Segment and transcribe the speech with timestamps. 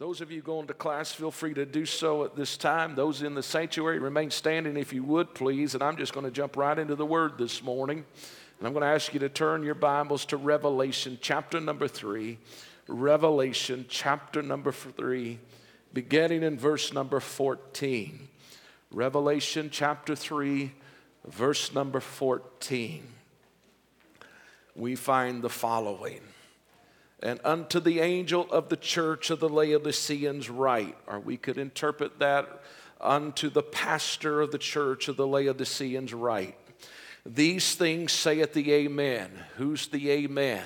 [0.00, 2.94] Those of you going to class, feel free to do so at this time.
[2.94, 5.74] Those in the sanctuary, remain standing if you would, please.
[5.74, 8.06] And I'm just going to jump right into the word this morning.
[8.58, 12.38] And I'm going to ask you to turn your Bibles to Revelation chapter number three.
[12.88, 15.38] Revelation chapter number three,
[15.92, 18.26] beginning in verse number 14.
[18.90, 20.72] Revelation chapter 3,
[21.26, 23.06] verse number 14.
[24.74, 26.22] We find the following
[27.22, 32.18] and unto the angel of the church of the Laodiceans write, or we could interpret
[32.18, 32.62] that
[33.00, 36.56] unto the pastor of the church of the Laodiceans write.
[37.24, 39.30] These things saith the Amen.
[39.56, 40.64] Who's the Amen?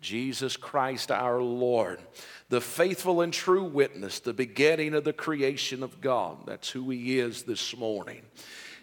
[0.00, 2.00] Jesus Christ our Lord,
[2.48, 6.46] the faithful and true witness, the beginning of the creation of God.
[6.46, 8.22] That's who He is this morning.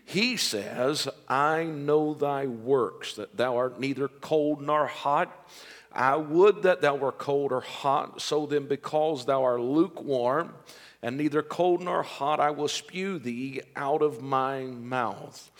[0.05, 5.49] He says, I know thy works, that thou art neither cold nor hot.
[5.93, 8.21] I would that thou were cold or hot.
[8.21, 10.53] So then, because thou art lukewarm,
[11.01, 15.51] and neither cold nor hot, I will spew thee out of my mouth.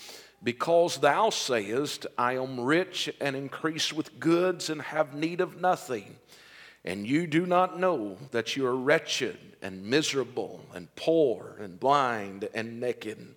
[0.43, 6.17] Because thou sayest, I am rich and increase with goods and have need of nothing,
[6.83, 12.49] and you do not know that you are wretched and miserable and poor and blind
[12.53, 13.35] and naked.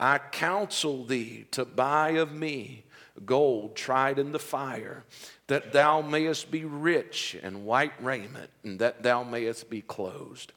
[0.00, 2.84] I counsel thee to buy of me
[3.24, 5.04] gold tried in the fire
[5.48, 10.52] that thou mayest be rich in white raiment, and that thou mayest be clothed,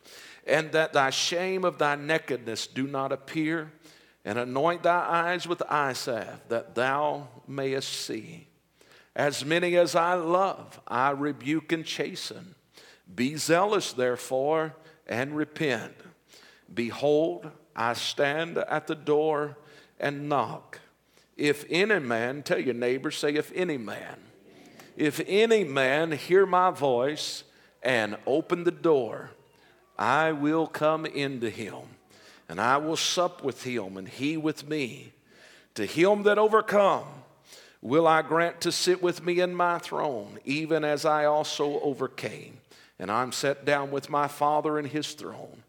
[0.45, 3.72] and that thy shame of thy nakedness do not appear,
[4.26, 8.48] and anoint thy eyes with eye salve, that thou mayest see.
[9.16, 12.56] As many as I love, I rebuke and chasten.
[13.14, 14.76] Be zealous, therefore,
[15.08, 15.94] and repent.
[16.73, 19.58] Behold, I stand at the door
[20.00, 20.81] and knock.
[21.42, 24.16] If any man, tell your neighbor, say, if any man,
[24.95, 27.45] if any man hear my voice
[27.81, 29.31] and open the door,
[29.98, 31.80] I will come into him,
[32.48, 35.14] and I will sup with him, and he with me.
[35.73, 37.08] To him that overcome,
[37.82, 42.60] will I grant to sit with me in my throne, even as I also overcame,
[42.99, 45.64] and I'm set down with my Father in his throne.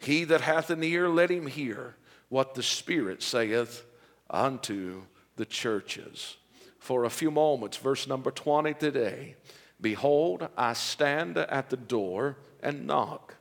[0.00, 1.94] He that hath an ear, let him hear
[2.28, 3.84] what the Spirit saith
[4.28, 5.02] unto
[5.36, 6.36] the churches
[6.78, 7.76] for a few moments.
[7.76, 9.36] Verse number 20 today
[9.80, 13.34] Behold, I stand at the door and knock.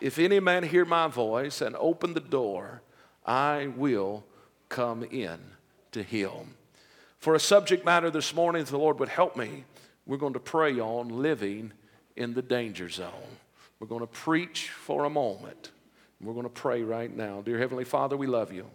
[0.00, 2.82] If any man hear my voice and open the door,
[3.24, 4.24] I will
[4.68, 5.38] come in
[5.92, 6.56] to him.
[7.18, 9.64] For a subject matter this morning, if the Lord would help me,
[10.06, 11.72] we're going to pray on living
[12.16, 13.38] in the danger zone.
[13.78, 15.70] We're going to preach for a moment.
[16.20, 17.42] We're going to pray right now.
[17.42, 18.66] Dear Heavenly Father, we love you.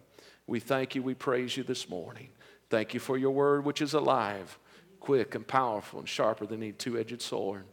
[0.45, 1.03] We thank you.
[1.03, 2.29] We praise you this morning.
[2.69, 4.57] Thank you for your word, which is alive,
[5.00, 7.66] quick, and powerful, and sharper than any two edged sword.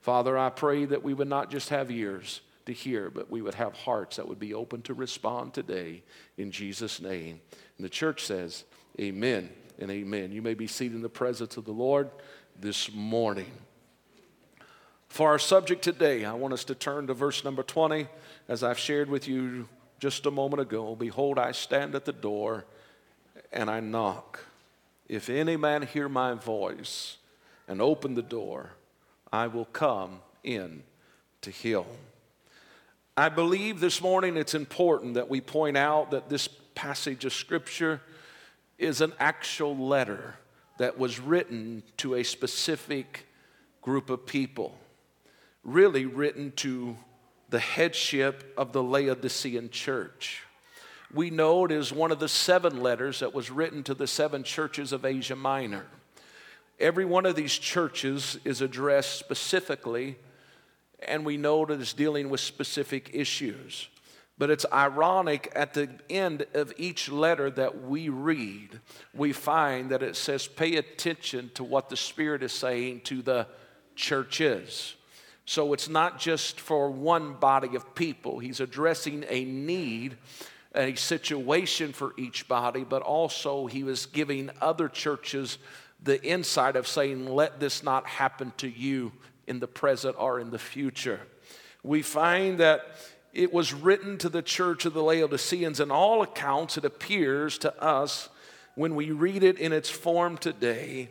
[0.00, 3.54] Father, I pray that we would not just have ears to hear, but we would
[3.54, 6.02] have hearts that would be open to respond today
[6.36, 7.40] in Jesus' name.
[7.76, 8.64] And the church says,
[9.00, 9.48] Amen
[9.78, 10.32] and amen.
[10.32, 12.10] You may be seated in the presence of the Lord
[12.60, 13.50] this morning.
[15.08, 18.06] For our subject today, I want us to turn to verse number 20.
[18.48, 19.68] As I've shared with you
[19.98, 22.64] just a moment ago, behold, I stand at the door
[23.52, 24.40] and I knock.
[25.08, 27.18] If any man hear my voice
[27.68, 28.70] and open the door,
[29.32, 30.82] I will come in
[31.42, 31.86] to heal.
[33.16, 38.00] I believe this morning it's important that we point out that this passage of Scripture
[38.78, 40.36] is an actual letter
[40.78, 43.26] that was written to a specific
[43.82, 44.78] group of people,
[45.62, 46.96] really written to
[47.50, 50.42] the headship of the Laodicean church
[51.14, 54.42] we know it is one of the seven letters that was written to the seven
[54.42, 55.86] churches of Asia Minor.
[56.80, 60.16] Every one of these churches is addressed specifically,
[61.06, 63.88] and we know that it's dealing with specific issues.
[64.38, 68.80] But it's ironic at the end of each letter that we read,
[69.14, 73.46] we find that it says, pay attention to what the Spirit is saying to the
[73.94, 74.94] churches.
[75.44, 80.16] So it's not just for one body of people, He's addressing a need
[80.74, 85.58] a situation for each body, but also he was giving other churches
[86.02, 89.12] the insight of saying, let this not happen to you
[89.46, 91.20] in the present or in the future.
[91.82, 92.86] We find that
[93.32, 97.82] it was written to the church of the Laodiceans, In all accounts, it appears to
[97.82, 98.28] us
[98.74, 101.10] when we read it in its form today,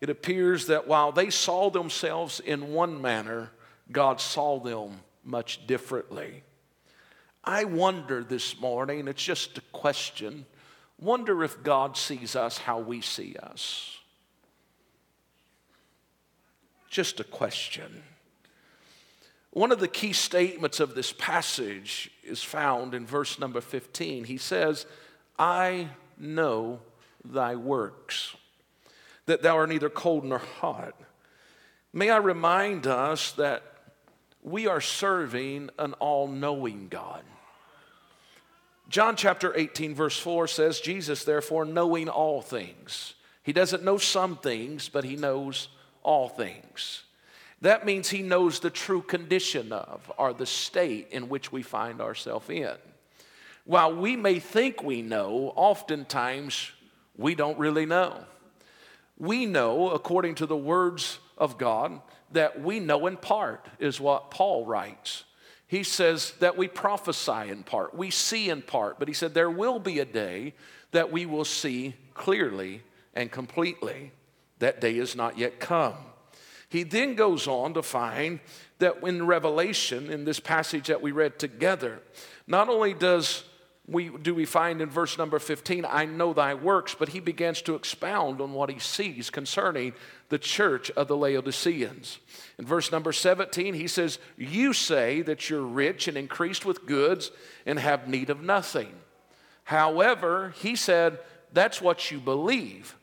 [0.00, 3.50] it appears that while they saw themselves in one manner,
[3.90, 6.42] God saw them much differently.
[7.44, 10.44] I wonder this morning, it's just a question,
[10.98, 13.98] wonder if God sees us how we see us.
[16.90, 18.02] Just a question.
[19.52, 24.24] One of the key statements of this passage is found in verse number 15.
[24.24, 24.86] He says,
[25.38, 25.88] I
[26.18, 26.80] know
[27.24, 28.36] thy works,
[29.26, 30.94] that thou art neither cold nor hot.
[31.92, 33.62] May I remind us that
[34.42, 37.22] we are serving an all knowing God.
[38.88, 43.14] John chapter 18, verse 4 says, Jesus, therefore, knowing all things.
[43.42, 45.68] He doesn't know some things, but he knows
[46.02, 47.04] all things.
[47.60, 52.00] That means he knows the true condition of, or the state in which we find
[52.00, 52.74] ourselves in.
[53.64, 56.72] While we may think we know, oftentimes
[57.16, 58.24] we don't really know.
[59.18, 62.00] We know, according to the words of God,
[62.30, 65.24] that we know in part, is what Paul writes
[65.70, 69.48] he says that we prophesy in part, we see in part, but he said there
[69.48, 70.52] will be a day
[70.90, 72.82] that we will see clearly
[73.14, 74.10] and completely.
[74.58, 75.94] That day is not yet come.
[76.68, 78.40] He then goes on to find
[78.80, 82.00] that in Revelation, in this passage that we read together,
[82.48, 83.44] not only does
[83.86, 87.62] we, do we find in verse number 15, I know thy works, but he begins
[87.62, 89.92] to expound on what he sees concerning
[90.30, 92.18] the church of the Laodiceans.
[92.58, 97.30] In verse number 17, he says, You say that you're rich and increased with goods
[97.66, 98.94] and have need of nothing.
[99.64, 101.18] However, he said,
[101.52, 102.96] That's what you believe,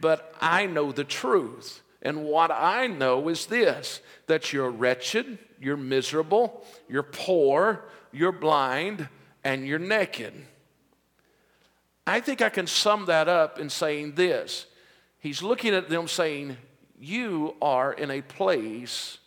[0.00, 1.82] but I know the truth.
[2.00, 9.08] And what I know is this that you're wretched, you're miserable, you're poor, you're blind
[9.42, 10.32] and you're naked.
[12.06, 14.66] I think I can sum that up in saying this.
[15.18, 16.56] He's looking at them saying,
[17.00, 19.18] You are in a place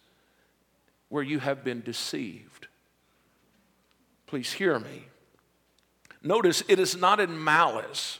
[1.10, 2.68] where you have been deceived.
[4.28, 5.06] Please hear me.
[6.24, 8.20] Notice it is not in malice,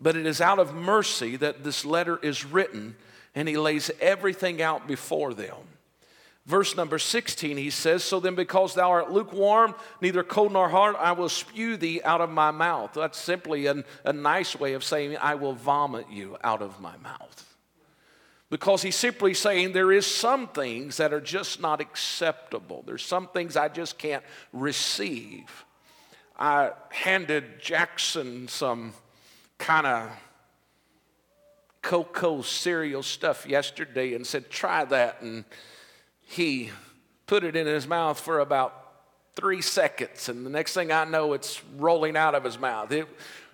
[0.00, 2.96] but it is out of mercy that this letter is written,
[3.34, 5.56] and he lays everything out before them.
[6.46, 10.96] Verse number 16, he says, So then, because thou art lukewarm, neither cold nor hot,
[10.96, 12.92] I will spew thee out of my mouth.
[12.94, 16.96] That's simply an, a nice way of saying, I will vomit you out of my
[16.98, 17.45] mouth.
[18.48, 22.84] Because he's simply saying there is some things that are just not acceptable.
[22.86, 24.22] There's some things I just can't
[24.52, 25.64] receive.
[26.38, 28.92] I handed Jackson some
[29.58, 30.10] kind of
[31.82, 35.22] cocoa cereal stuff yesterday and said, try that.
[35.22, 35.44] And
[36.20, 36.70] he
[37.26, 38.85] put it in his mouth for about
[39.36, 42.90] three seconds, and the next thing I know, it's rolling out of his mouth.
[42.90, 43.06] It,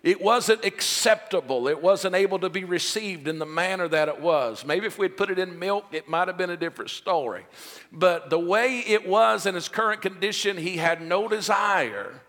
[0.03, 1.69] it wasn't acceptable.
[1.69, 4.65] It wasn't able to be received in the manner that it was.
[4.65, 7.45] Maybe if we'd put it in milk, it might have been a different story.
[7.93, 12.21] But the way it was in his current condition, he had no desire.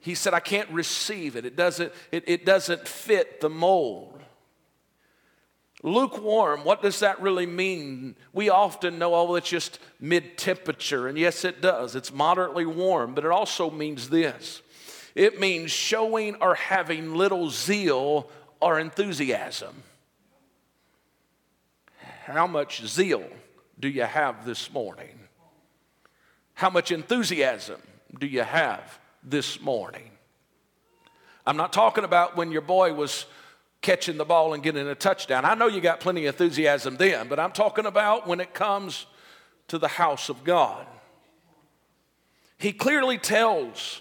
[0.00, 1.44] He said, I can't receive it.
[1.44, 4.13] It doesn't, it, it doesn't fit the mold.
[5.84, 8.16] Lukewarm, what does that really mean?
[8.32, 11.06] We often know, oh, it's just mid temperature.
[11.08, 11.94] And yes, it does.
[11.94, 14.62] It's moderately warm, but it also means this
[15.14, 19.82] it means showing or having little zeal or enthusiasm.
[22.24, 23.28] How much zeal
[23.78, 25.18] do you have this morning?
[26.54, 27.80] How much enthusiasm
[28.18, 30.10] do you have this morning?
[31.46, 33.26] I'm not talking about when your boy was
[33.84, 35.44] catching the ball and getting a touchdown.
[35.44, 39.06] I know you got plenty of enthusiasm then, but I'm talking about when it comes
[39.68, 40.86] to the house of God.
[42.56, 44.00] He clearly tells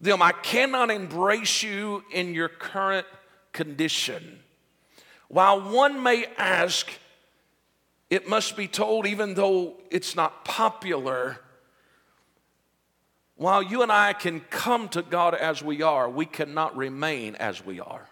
[0.00, 3.06] them, I cannot embrace you in your current
[3.52, 4.40] condition.
[5.28, 6.90] While one may ask,
[8.08, 11.38] it must be told, even though it's not popular,
[13.34, 17.64] while you and I can come to God as we are, we cannot remain as
[17.64, 18.08] we are.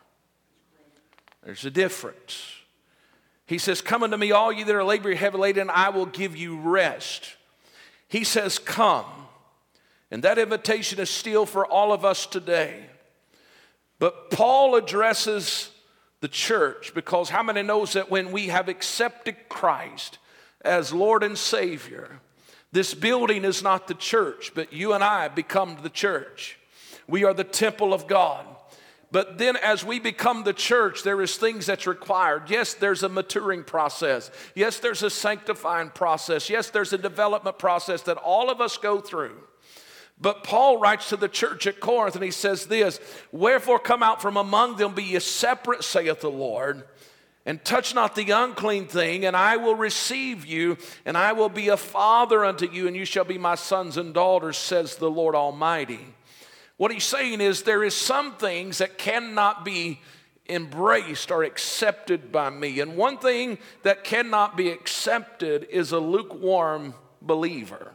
[1.44, 2.42] There's a difference.
[3.46, 6.36] He says, Come unto me, all you that are laboring heavy laden, I will give
[6.36, 7.36] you rest.
[8.08, 9.06] He says, Come.
[10.10, 12.86] And that invitation is still for all of us today.
[13.98, 15.70] But Paul addresses
[16.20, 20.18] the church because how many knows that when we have accepted Christ
[20.62, 22.20] as Lord and Savior,
[22.72, 26.58] this building is not the church, but you and I become the church.
[27.06, 28.46] We are the temple of God.
[29.14, 32.50] But then as we become the church, there is things that's required.
[32.50, 34.28] Yes, there's a maturing process.
[34.56, 36.50] Yes, there's a sanctifying process.
[36.50, 39.36] Yes, there's a development process that all of us go through.
[40.20, 42.98] But Paul writes to the church at Corinth and he says this
[43.30, 46.82] Wherefore come out from among them, be ye separate, saith the Lord,
[47.46, 51.68] and touch not the unclean thing, and I will receive you, and I will be
[51.68, 55.36] a father unto you, and you shall be my sons and daughters, says the Lord
[55.36, 56.04] Almighty.
[56.76, 60.00] What he's saying is there is some things that cannot be
[60.48, 62.80] embraced or accepted by me.
[62.80, 67.92] And one thing that cannot be accepted is a lukewarm believer.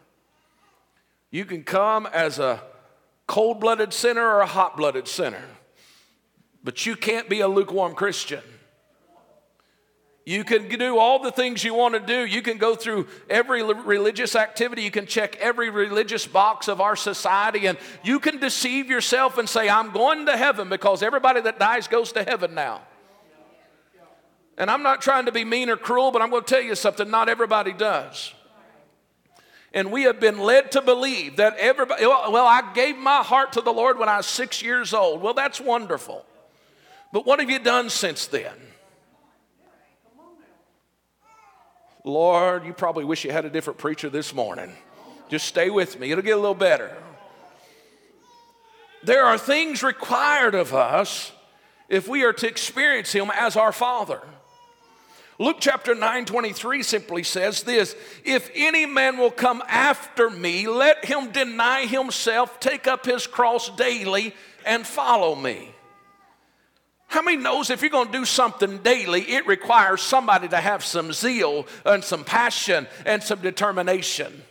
[1.31, 2.61] You can come as a
[3.27, 5.43] cold blooded sinner or a hot blooded sinner,
[6.63, 8.41] but you can't be a lukewarm Christian.
[10.29, 12.23] You can do all the things you want to do.
[12.23, 14.83] You can go through every religious activity.
[14.83, 19.49] You can check every religious box of our society, and you can deceive yourself and
[19.49, 22.81] say, I'm going to heaven because everybody that dies goes to heaven now.
[24.55, 26.75] And I'm not trying to be mean or cruel, but I'm going to tell you
[26.75, 28.31] something not everybody does.
[29.73, 33.61] And we have been led to believe that everybody, well, I gave my heart to
[33.61, 35.23] the Lord when I was six years old.
[35.23, 36.23] Well, that's wonderful.
[37.11, 38.68] But what have you done since then?
[42.03, 44.71] Lord, you probably wish you had a different preacher this morning.
[45.29, 46.95] Just stay with me, it'll get a little better.
[49.03, 51.31] There are things required of us
[51.87, 54.21] if we are to experience Him as our Father.
[55.41, 61.05] Luke chapter 9 23 simply says this If any man will come after me, let
[61.05, 65.73] him deny himself, take up his cross daily, and follow me.
[67.09, 70.85] How many knows if you're going to do something daily, it requires somebody to have
[70.85, 74.43] some zeal and some passion and some determination.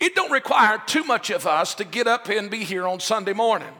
[0.00, 3.32] It don't require too much of us to get up and be here on Sunday
[3.32, 3.72] morning.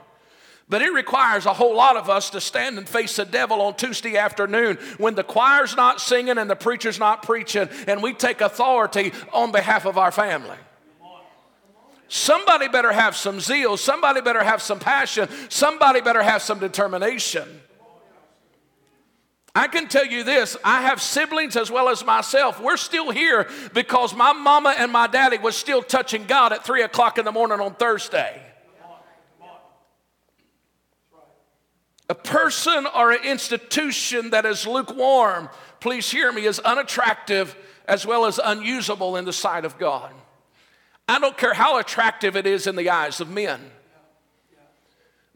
[0.69, 3.75] But it requires a whole lot of us to stand and face the devil on
[3.75, 8.41] Tuesday afternoon when the choir's not singing and the preacher's not preaching, and we take
[8.41, 10.57] authority on behalf of our family.
[12.09, 13.77] Somebody better have some zeal.
[13.77, 15.29] Somebody better have some passion.
[15.49, 17.49] Somebody better have some determination.
[19.57, 22.61] I can tell you this I have siblings as well as myself.
[22.61, 26.83] We're still here because my mama and my daddy was still touching God at 3
[26.83, 28.41] o'clock in the morning on Thursday.
[32.09, 35.49] A person or an institution that is lukewarm,
[35.81, 37.57] please hear me, is unattractive
[37.89, 40.13] as well as unusable in the sight of God.
[41.09, 43.61] I don't care how attractive it is in the eyes of men.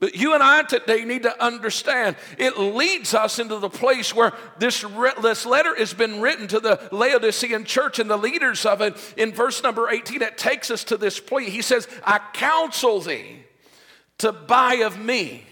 [0.00, 4.33] But you and I today need to understand it leads us into the place where
[4.59, 8.81] this, re- this letter has been written to the Laodicean church and the leaders of
[8.81, 8.97] it.
[9.19, 11.50] In verse number 18, it takes us to this plea.
[11.50, 13.45] He says, I counsel thee
[14.19, 15.45] to buy of me.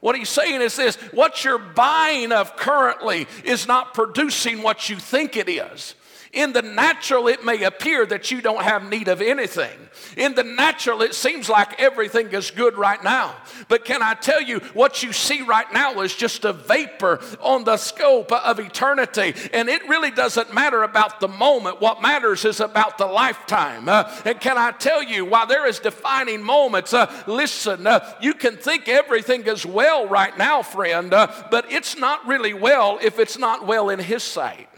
[0.00, 4.96] What he's saying is this what you're buying of currently is not producing what you
[4.96, 5.94] think it is.
[6.34, 9.78] In the natural, it may appear that you don't have need of anything.
[10.16, 13.36] In the natural, it seems like everything is good right now.
[13.68, 17.62] But can I tell you, what you see right now is just a vapor on
[17.62, 19.34] the scope of eternity.
[19.52, 21.80] And it really doesn't matter about the moment.
[21.80, 23.88] What matters is about the lifetime.
[23.88, 28.34] Uh, and can I tell you, while there is defining moments, uh, listen, uh, you
[28.34, 33.20] can think everything is well right now, friend, uh, but it's not really well if
[33.20, 34.68] it's not well in His sight.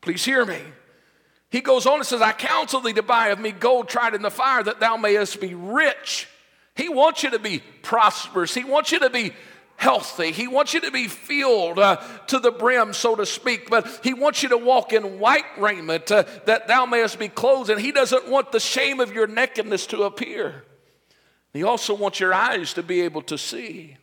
[0.00, 0.60] Please hear me.
[1.50, 4.22] He goes on and says, I counsel thee to buy of me gold tried in
[4.22, 6.28] the fire that thou mayest be rich.
[6.74, 8.54] He wants you to be prosperous.
[8.54, 9.32] He wants you to be
[9.76, 10.32] healthy.
[10.32, 13.70] He wants you to be filled uh, to the brim, so to speak.
[13.70, 17.70] But He wants you to walk in white raiment uh, that thou mayest be clothed.
[17.70, 20.64] And He doesn't want the shame of your nakedness to appear.
[21.52, 23.96] He also wants your eyes to be able to see.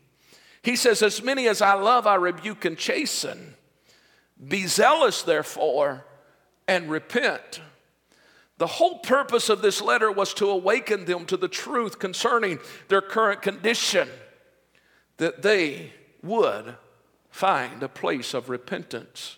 [0.63, 3.54] He says, As many as I love, I rebuke and chasten.
[4.43, 6.05] Be zealous, therefore,
[6.67, 7.61] and repent.
[8.57, 13.01] The whole purpose of this letter was to awaken them to the truth concerning their
[13.01, 14.07] current condition,
[15.17, 16.75] that they would
[17.29, 19.37] find a place of repentance.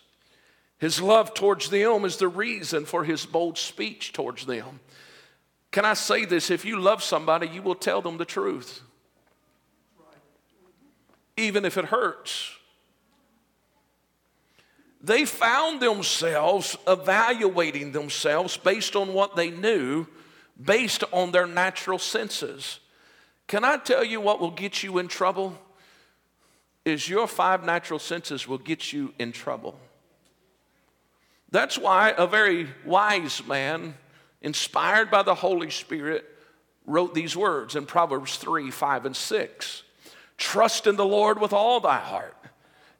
[0.78, 4.80] His love towards them is the reason for his bold speech towards them.
[5.72, 6.50] Can I say this?
[6.50, 8.82] If you love somebody, you will tell them the truth,
[11.36, 12.57] even if it hurts
[15.00, 20.06] they found themselves evaluating themselves based on what they knew,
[20.60, 22.80] based on their natural senses.
[23.46, 25.56] Can I tell you what will get you in trouble?
[26.84, 29.78] Is your five natural senses will get you in trouble.
[31.50, 33.94] That's why a very wise man,
[34.42, 36.24] inspired by the Holy Spirit,
[36.86, 39.82] wrote these words in Proverbs 3 5 and 6.
[40.36, 42.34] Trust in the Lord with all thy heart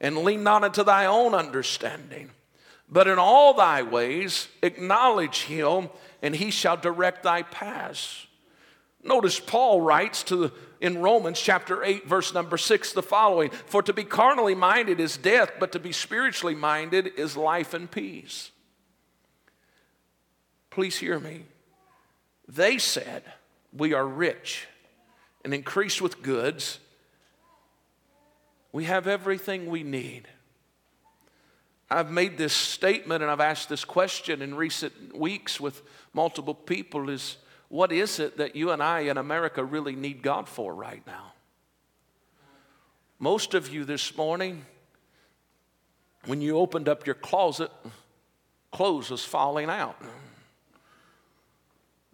[0.00, 2.31] and lean not into thy own understanding,
[2.88, 5.88] but in all thy ways acknowledge him,
[6.23, 8.26] and he shall direct thy paths.
[9.02, 13.93] Notice Paul writes to in Romans chapter 8 verse number 6 the following for to
[13.93, 18.50] be carnally minded is death but to be spiritually minded is life and peace.
[20.71, 21.45] Please hear me.
[22.47, 23.25] They said,
[23.73, 24.67] "We are rich
[25.45, 26.78] and increased with goods
[28.73, 30.29] we have everything we need.
[31.91, 35.83] I've made this statement and I've asked this question in recent weeks with
[36.13, 40.49] multiple people is what is it that you and I in America really need God
[40.49, 41.33] for right now?
[43.19, 44.65] Most of you this morning,
[46.27, 47.71] when you opened up your closet,
[48.71, 50.01] clothes was falling out.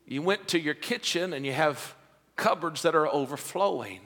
[0.07, 1.95] You went to your kitchen and you have
[2.37, 4.01] cupboards that are overflowing.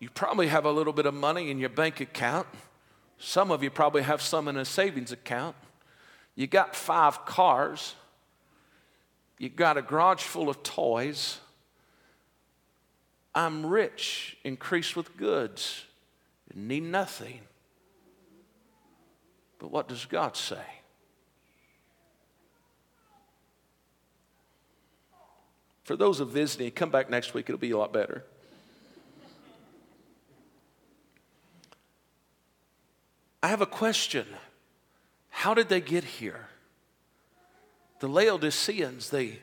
[0.00, 2.46] You probably have a little bit of money in your bank account.
[3.18, 5.54] Some of you probably have some in a savings account.
[6.34, 7.94] You got five cars.
[9.38, 11.38] You got a garage full of toys.
[13.34, 15.84] I'm rich, increased with goods,
[16.54, 17.40] need nothing.
[19.58, 20.64] But what does God say?
[25.84, 28.24] For those of visiting, come back next week, it'll be a lot better.
[33.42, 34.26] I have a question.
[35.30, 36.48] How did they get here?
[38.00, 39.38] The Laodiceans, they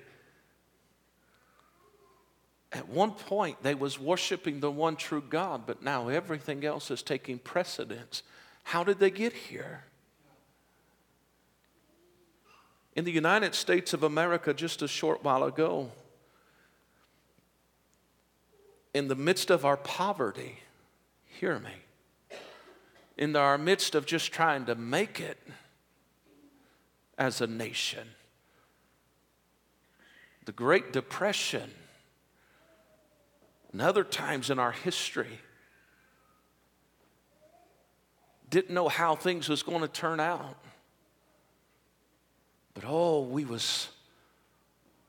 [2.71, 7.01] at one point they was worshiping the one true God, but now everything else is
[7.01, 8.23] taking precedence.
[8.63, 9.83] How did they get here?
[12.95, 15.91] In the United States of America, just a short while ago,
[18.93, 20.59] in the midst of our poverty,
[21.25, 21.71] hear me,
[23.17, 25.37] in our midst of just trying to make it
[27.17, 28.07] as a nation,
[30.45, 31.71] the Great Depression,
[33.71, 35.39] and other times in our history,
[38.49, 40.57] didn't know how things was going to turn out.
[42.73, 43.89] But oh, we was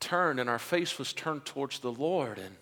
[0.00, 2.56] turned and our face was turned towards the Lord and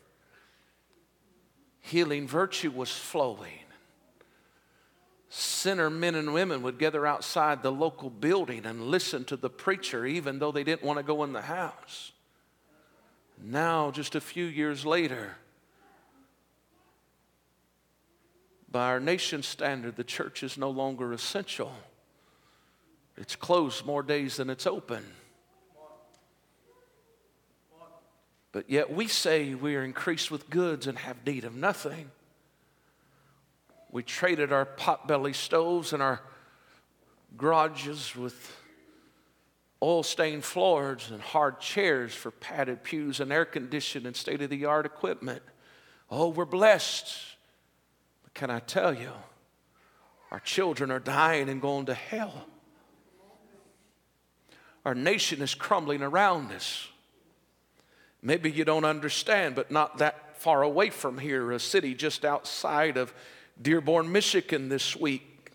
[1.81, 3.66] healing virtue was flowing.
[5.39, 10.07] Sinner men and women would gather outside the local building and listen to the preacher,
[10.07, 12.13] even though they didn't want to go in the house.
[13.45, 15.37] Now, just a few years later,
[18.71, 21.75] by our nation's standard, the church is no longer essential.
[23.19, 25.05] It's closed more days than it's open.
[28.53, 32.11] But yet we say we are increased with goods and have need of nothing.
[33.91, 36.21] We traded our potbelly stoves and our
[37.37, 38.57] garages with
[39.83, 44.51] oil stained floors and hard chairs for padded pews and air conditioned and state of
[44.51, 45.43] the art equipment.
[46.11, 47.15] Oh, we're blessed.
[48.25, 49.13] But can I tell you,
[50.31, 52.47] our children are dying and going to hell.
[54.85, 56.89] Our nation is crumbling around us.
[58.23, 62.97] Maybe you don't understand, but not that far away from here, a city just outside
[62.97, 63.13] of
[63.61, 65.53] Dearborn, Michigan this week.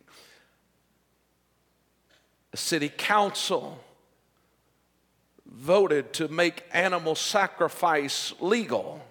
[2.53, 3.79] A city council
[5.45, 9.01] voted to make animal sacrifice legal.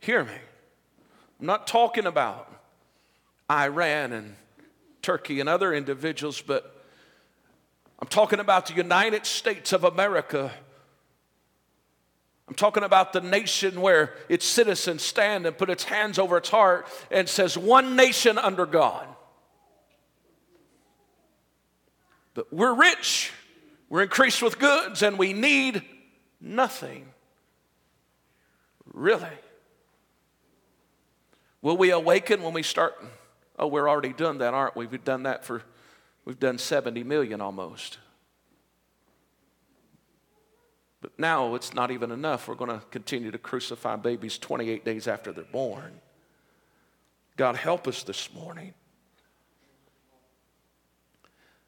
[0.00, 0.32] Hear me.
[1.40, 2.50] I'm not talking about
[3.50, 4.36] Iran and
[5.02, 6.84] Turkey and other individuals, but
[7.98, 10.52] I'm talking about the United States of America.
[12.50, 16.48] I'm talking about the nation where its citizens stand and put its hands over its
[16.48, 19.06] heart and says, One nation under God.
[22.34, 23.32] But we're rich,
[23.88, 25.82] we're increased with goods, and we need
[26.40, 27.06] nothing.
[28.92, 29.28] Really?
[31.62, 33.00] Will we awaken when we start?
[33.60, 34.86] Oh, we're already done that, aren't we?
[34.86, 35.62] We've done that for
[36.24, 37.98] We've done 70 million almost.
[41.00, 42.48] But now it's not even enough.
[42.48, 46.00] We're going to continue to crucify babies 28 days after they're born.
[47.36, 48.74] God, help us this morning.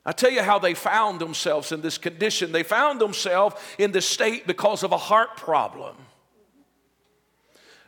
[0.05, 2.51] I tell you how they found themselves in this condition.
[2.51, 5.95] They found themselves in this state because of a heart problem.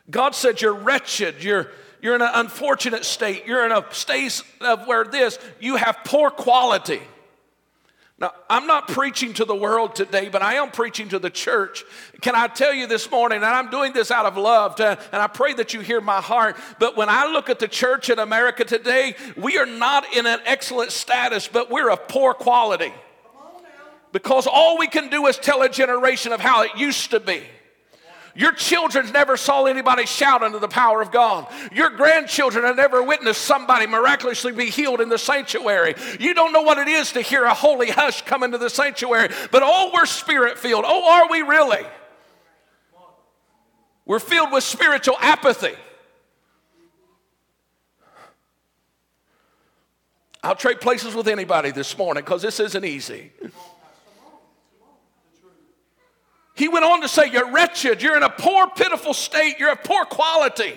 [0.09, 3.45] God said, You're wretched, you're, you're in an unfortunate state.
[3.45, 7.01] You're in a state of where this, you have poor quality.
[8.17, 11.83] Now, I'm not preaching to the world today, but I am preaching to the church.
[12.21, 15.21] Can I tell you this morning, and I'm doing this out of love, to, and
[15.21, 16.55] I pray that you hear my heart.
[16.79, 20.39] But when I look at the church in America today, we are not in an
[20.45, 22.93] excellent status, but we're of poor quality.
[24.13, 27.43] Because all we can do is tell a generation of how it used to be.
[28.35, 31.47] Your children never saw anybody shout under the power of God.
[31.71, 35.95] Your grandchildren have never witnessed somebody miraculously be healed in the sanctuary.
[36.19, 39.29] You don't know what it is to hear a holy hush come into the sanctuary,
[39.51, 40.83] but oh, we're spirit filled.
[40.85, 41.85] Oh, are we really?
[44.05, 45.73] We're filled with spiritual apathy.
[50.43, 53.31] I'll trade places with anybody this morning because this isn't easy.
[56.55, 59.83] He went on to say, You're wretched, you're in a poor, pitiful state, you're of
[59.83, 60.73] poor quality.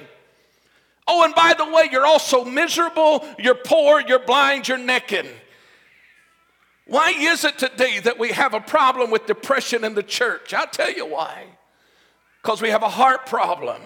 [1.06, 5.26] Oh, and by the way, you're also miserable, you're poor, you're blind, you're naked.
[6.86, 10.52] Why is it today that we have a problem with depression in the church?
[10.52, 11.44] I'll tell you why.
[12.42, 13.80] Because we have a heart problem.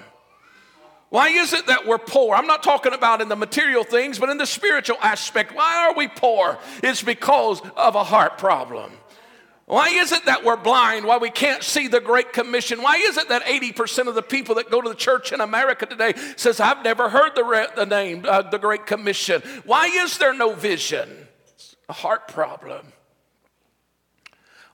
[1.11, 2.35] Why is it that we're poor?
[2.35, 5.55] I'm not talking about in the material things, but in the spiritual aspect.
[5.55, 6.59] Why are we poor?
[6.83, 8.93] It's because of a heart problem.
[9.73, 11.07] Why is it that we're blind?
[11.07, 12.83] Why we can't see the Great Commission?
[12.83, 15.87] Why is it that 80% of the people that go to the church in America
[15.87, 19.41] today says, I've never heard the, re- the name, uh, the Great Commission?
[19.65, 21.09] Why is there no vision?
[21.55, 22.85] It's a heart problem.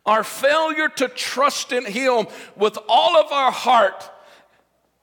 [0.05, 4.11] Our failure to trust in Him with all of our heart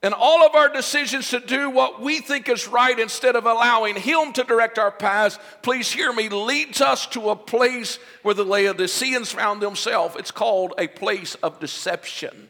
[0.06, 3.96] and all of our decisions to do what we think is right instead of allowing
[3.96, 8.46] Him to direct our paths, please hear me, leads us to a place where the
[8.46, 10.16] Laodiceans found themselves.
[10.16, 12.50] It's called a place of deception.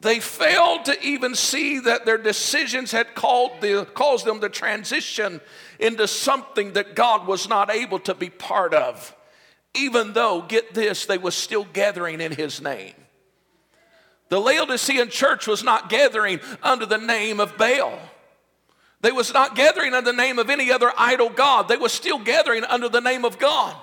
[0.00, 5.42] They failed to even see that their decisions had the, caused them to transition
[5.78, 9.14] into something that God was not able to be part of,
[9.74, 12.94] even though, get this, they were still gathering in His name.
[14.28, 17.98] The Laodicean church was not gathering under the name of Baal.
[19.00, 21.68] They was not gathering under the name of any other idol god.
[21.68, 23.76] They were still gathering under the name of God.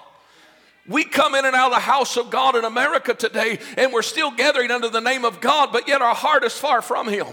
[0.88, 4.01] We come in and out of the house of God in America today, and we're
[4.01, 7.27] still gathering under the name of God, but yet our heart is far from Him.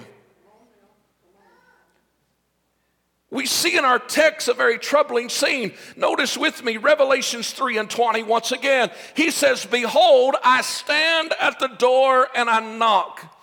[3.31, 5.75] We see in our text a very troubling scene.
[5.97, 8.91] Notice with me Revelations 3 and 20 once again.
[9.14, 13.35] He says, Behold, I stand at the door and I knock.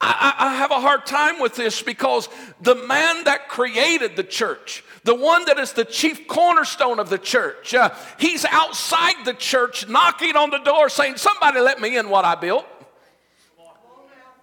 [0.00, 2.28] I, I, have a hard time with this because
[2.60, 7.16] the man that created the church, the one that is the chief cornerstone of the
[7.16, 12.10] church, uh, he's outside the church knocking on the door saying, Somebody let me in
[12.10, 12.66] what I built.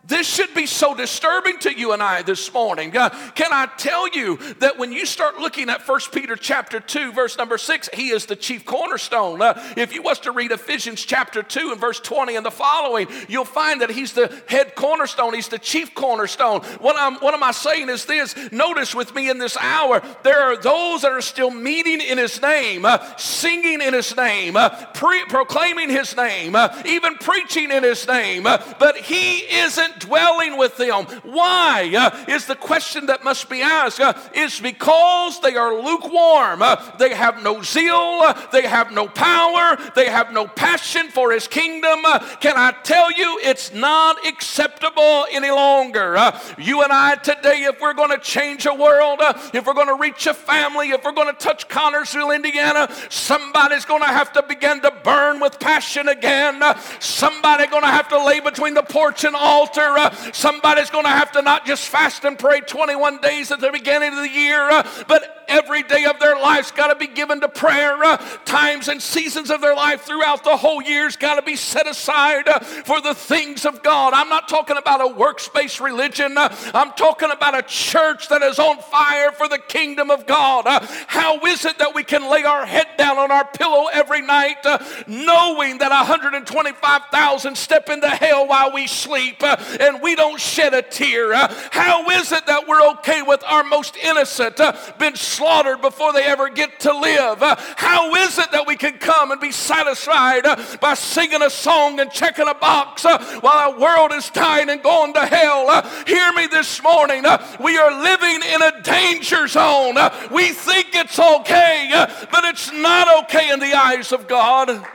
[0.06, 2.96] This should be so disturbing to you and I this morning.
[2.96, 7.14] Uh, can I tell you that when you start looking at 1 Peter chapter 2
[7.14, 9.42] verse number 6, he is the chief cornerstone.
[9.42, 13.08] Uh, if you was to read Ephesians chapter 2 and verse 20 and the following,
[13.30, 16.60] you'll find that he's the head cornerstone, he's the chief cornerstone.
[16.82, 20.42] What I'm what am I saying is this, notice with me in this hour, there
[20.42, 24.70] are those that are still meeting in his name, uh, singing in his name, uh,
[24.88, 30.58] pre- proclaiming his name, uh, even preaching in his name, uh, but he isn't dwelling
[30.58, 31.06] with them.
[31.24, 34.00] Why uh, is the question that must be asked?
[34.00, 36.62] Uh, is because they are lukewarm.
[36.62, 37.94] Uh, they have no zeal.
[37.94, 39.78] Uh, they have no power.
[39.96, 42.00] They have no passion for His kingdom.
[42.06, 46.18] Uh, can I tell you, it's not acceptable any longer.
[46.18, 49.20] Uh, you and I today, if we're going to change a world,
[49.54, 53.86] if we're going to reach a family, if we're going to touch Connersville, Indiana, somebody's
[53.86, 56.62] going to have to begin to burn with passion again.
[57.00, 61.10] somebody going to have to lay between the porch and altar uh, somebody's going to
[61.10, 64.62] have to not just fast and pray 21 days at the beginning of the year,
[64.70, 68.04] uh, but every day of their life's got to be given to prayer.
[68.04, 71.88] Uh, times and seasons of their life throughout the whole year's got to be set
[71.88, 74.14] aside uh, for the things of God.
[74.14, 76.38] I'm not talking about a works-based religion.
[76.38, 80.66] Uh, I'm talking about a church that is on fire for the kingdom of God.
[80.66, 84.22] Uh, how is it that we can lay our head down on our pillow every
[84.22, 84.66] night
[85.08, 89.42] knowing that 125,000 step into hell while we sleep
[89.80, 91.34] and we don't shed a tear?
[91.72, 94.60] how is it that we're okay with our most innocent
[95.00, 97.42] been slaughtered before they ever get to live.
[97.42, 101.50] Uh, how is it that we can come and be satisfied uh, by singing a
[101.50, 105.70] song and checking a box uh, while our world is dying and going to hell?
[105.70, 107.26] Uh, hear me this morning.
[107.26, 109.98] Uh, we are living in a danger zone.
[109.98, 111.90] Uh, we think it's okay,
[112.32, 114.86] but it's not okay in the eyes of God.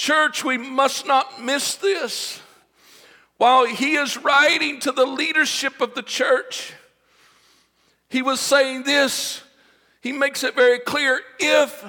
[0.00, 2.40] Church, we must not miss this
[3.36, 6.72] while he is writing to the leadership of the church,
[8.08, 9.42] he was saying this.
[10.00, 11.84] He makes it very clear if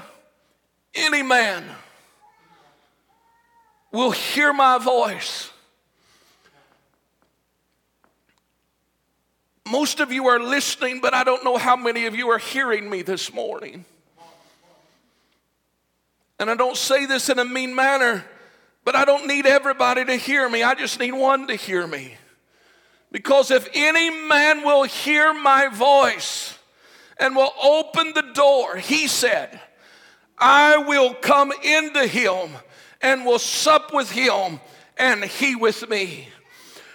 [0.94, 1.64] any man
[3.94, 5.50] will hear my voice.
[9.66, 12.90] Most of you are listening, but I don't know how many of you are hearing
[12.90, 13.86] me this morning.
[16.42, 18.26] And I don't say this in a mean manner.
[18.84, 20.64] But I don't need everybody to hear me.
[20.64, 22.16] I just need one to hear me.
[23.12, 26.58] Because if any man will hear my voice
[27.20, 29.60] and will open the door, he said,
[30.36, 32.50] I will come into him
[33.02, 34.60] and will sup with him
[34.98, 36.28] and he with me.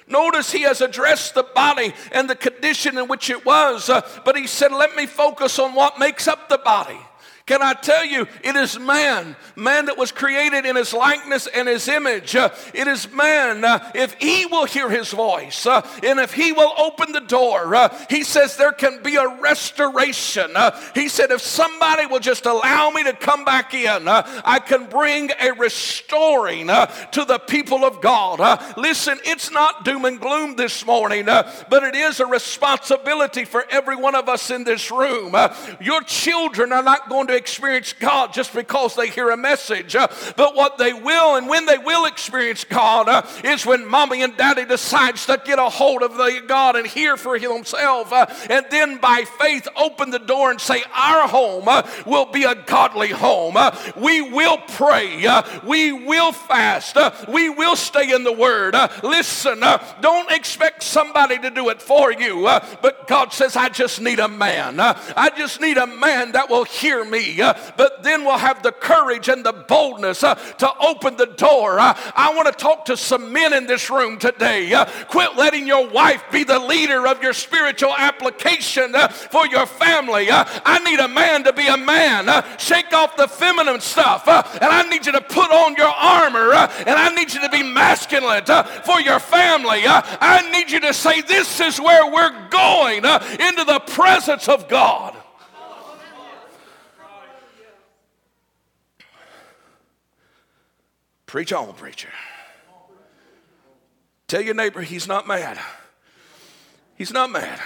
[0.09, 4.37] Notice he has addressed the body and the condition in which it was, uh, but
[4.37, 6.99] he said, Let me focus on what makes up the body.
[7.47, 11.69] Can I tell you, it is man, man that was created in his likeness and
[11.69, 12.35] his image.
[12.35, 16.51] Uh, it is man, uh, if he will hear his voice uh, and if he
[16.51, 20.57] will open the door, uh, he says there can be a restoration.
[20.57, 24.59] Uh, he said, if somebody will just allow me to come back in, uh, I
[24.59, 28.41] can bring a restoring to the people of God.
[28.77, 33.95] listen, it's not doom and gloom this morning, but it is a responsibility for every
[33.95, 35.37] one of us in this room.
[35.81, 39.95] your children are not going to experience God just because they hear a message.
[39.95, 44.23] Uh, but what they will and when they will experience God uh, is when mommy
[44.23, 48.13] and daddy decides to get a hold of the God and hear for himself.
[48.13, 52.45] Uh, and then by faith open the door and say, Our home uh, will be
[52.45, 53.57] a godly home.
[53.57, 55.27] Uh, we will pray.
[55.27, 56.97] Uh, we will fast.
[57.29, 58.75] we will stay in the Word.
[59.03, 59.61] listen,
[60.01, 62.43] don't expect somebody to do it for you.
[62.83, 64.81] but God says, I just need a man.
[64.81, 68.73] I just need a man that will hear me uh, but then we'll have the
[68.73, 71.79] courage and the boldness uh, to open the door.
[71.79, 74.73] Uh, I want to talk to some men in this room today.
[74.73, 79.67] Uh, quit letting your wife be the leader of your spiritual application uh, for your
[79.67, 80.31] family.
[80.31, 82.45] Uh, I need a man to be a man.
[82.59, 86.91] shake off the feminine stuff, and I need you to put on your armor, and
[86.91, 88.45] I need you to be masculine
[88.85, 89.83] for your family.
[89.85, 95.17] I need you to say, This is where we're going into the presence of God.
[101.27, 102.09] Preach on, preacher.
[104.29, 105.59] Tell your neighbor he's not mad.
[106.97, 107.61] He's not mad.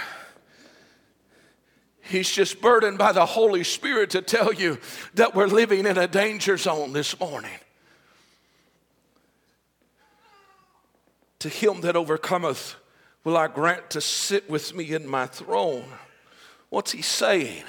[2.01, 4.79] He's just burdened by the Holy Spirit to tell you
[5.13, 7.51] that we're living in a danger zone this morning.
[11.39, 12.75] To him that overcometh
[13.23, 15.85] will I grant to sit with me in my throne.
[16.69, 17.63] What's he saying?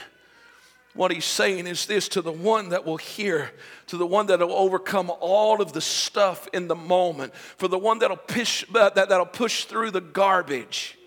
[0.95, 3.51] What he's saying is this to the one that will hear,
[3.87, 7.79] to the one that will overcome all of the stuff in the moment, for the
[7.79, 10.99] one that'll push, that, that'll push through the garbage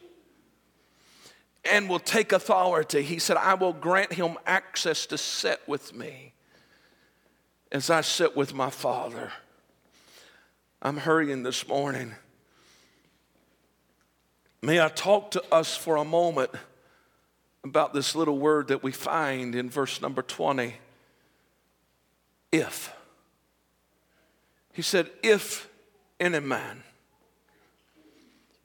[1.63, 3.03] and will take authority.
[3.03, 6.33] He said, I will grant him access to sit with me
[7.71, 9.31] as I sit with my Father.
[10.81, 12.15] I'm hurrying this morning.
[14.61, 16.51] May I talk to us for a moment
[17.65, 20.75] about this little word that we find in verse number 20
[22.51, 22.93] if.
[24.71, 25.67] He said, If
[26.19, 26.83] any man,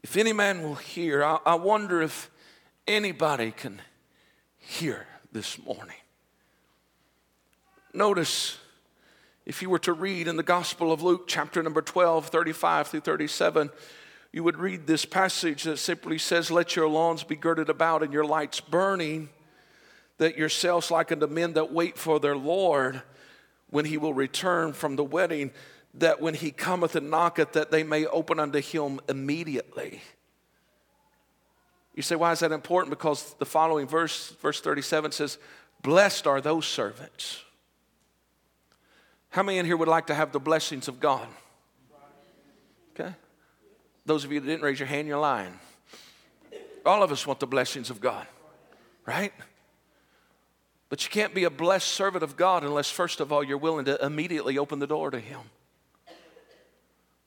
[0.02, 2.30] if any man will hear, I, I wonder if
[2.86, 3.80] anybody can
[4.58, 5.96] hear this morning.
[7.94, 8.58] Notice
[9.46, 13.00] if you were to read in the Gospel of Luke, chapter number 12, 35 through
[13.00, 13.70] 37,
[14.33, 18.12] you would read this passage that simply says, Let your lawns be girded about and
[18.12, 19.29] your lights burning,
[20.19, 23.03] that yourselves like unto men that wait for their Lord
[23.71, 25.51] when he will return from the wedding,
[25.95, 30.01] that when he cometh and knocketh, that they may open unto him immediately.
[31.95, 32.90] You say, why is that important?
[32.90, 35.38] Because the following verse, verse 37 says,
[35.83, 37.43] Blessed are those servants.
[39.31, 41.27] How many in here would like to have the blessings of God?
[42.95, 43.14] Okay.
[44.06, 45.58] Those of you that didn't raise your hand, you're lying.
[46.84, 48.26] All of us want the blessings of God,
[49.06, 49.32] right?
[50.88, 53.84] But you can't be a blessed servant of God unless, first of all, you're willing
[53.84, 55.40] to immediately open the door to Him.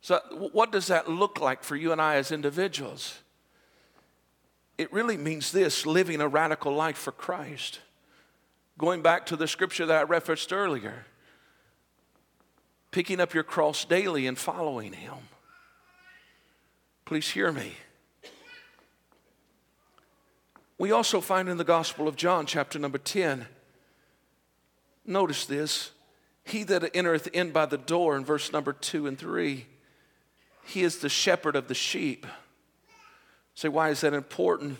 [0.01, 0.19] So,
[0.51, 3.19] what does that look like for you and I as individuals?
[4.77, 7.79] It really means this living a radical life for Christ.
[8.77, 11.05] Going back to the scripture that I referenced earlier,
[12.91, 15.13] picking up your cross daily and following Him.
[17.05, 17.73] Please hear me.
[20.77, 23.45] We also find in the Gospel of John, chapter number 10,
[25.05, 25.91] notice this.
[26.43, 29.65] He that entereth in by the door, in verse number 2 and 3,
[30.65, 32.25] he is the shepherd of the sheep.
[33.55, 34.77] Say, why is that important?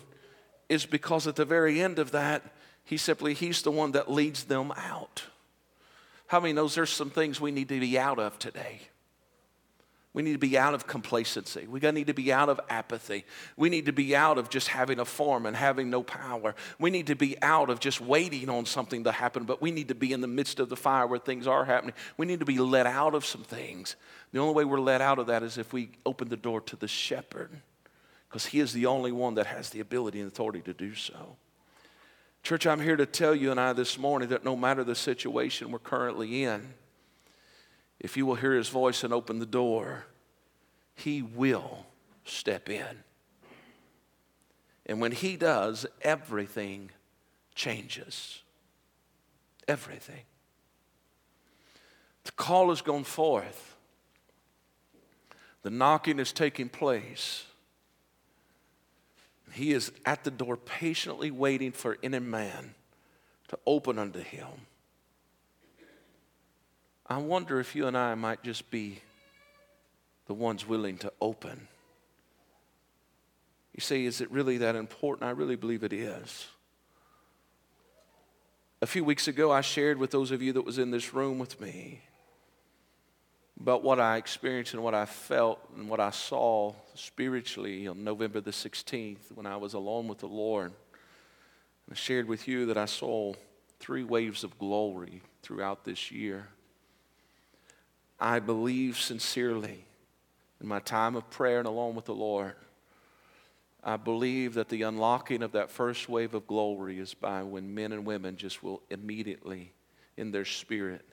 [0.68, 2.42] Is because at the very end of that,
[2.84, 5.24] he simply, he's the one that leads them out.
[6.26, 8.80] How many knows there's some things we need to be out of today?
[10.14, 11.66] We need to be out of complacency.
[11.66, 13.24] We need to be out of apathy.
[13.56, 16.54] We need to be out of just having a form and having no power.
[16.78, 19.88] We need to be out of just waiting on something to happen, but we need
[19.88, 21.96] to be in the midst of the fire where things are happening.
[22.16, 23.96] We need to be let out of some things.
[24.30, 26.76] The only way we're let out of that is if we open the door to
[26.76, 27.50] the shepherd,
[28.28, 31.36] because he is the only one that has the ability and authority to do so.
[32.44, 35.72] Church, I'm here to tell you and I this morning that no matter the situation
[35.72, 36.74] we're currently in,
[38.04, 40.04] if you will hear his voice and open the door,
[40.94, 41.86] he will
[42.24, 43.02] step in.
[44.84, 46.90] And when He does, everything
[47.54, 48.42] changes.
[49.66, 50.24] Everything.
[52.24, 53.74] The call has gone forth.
[55.62, 57.44] The knocking is taking place.
[59.52, 62.74] He is at the door patiently waiting for any man
[63.48, 64.48] to open unto him.
[67.06, 69.00] I wonder if you and I might just be
[70.26, 71.68] the ones willing to open.
[73.74, 75.28] You say, is it really that important?
[75.28, 76.46] I really believe it is.
[78.80, 81.38] A few weeks ago, I shared with those of you that was in this room
[81.38, 82.02] with me
[83.60, 88.40] about what I experienced and what I felt and what I saw spiritually on November
[88.40, 90.72] the 16th when I was alone with the Lord.
[91.90, 93.34] I shared with you that I saw
[93.78, 96.48] three waves of glory throughout this year.
[98.18, 99.84] I believe sincerely
[100.60, 102.54] in my time of prayer and alone with the Lord.
[103.82, 107.92] I believe that the unlocking of that first wave of glory is by when men
[107.92, 109.72] and women just will immediately,
[110.16, 111.04] in their spirit,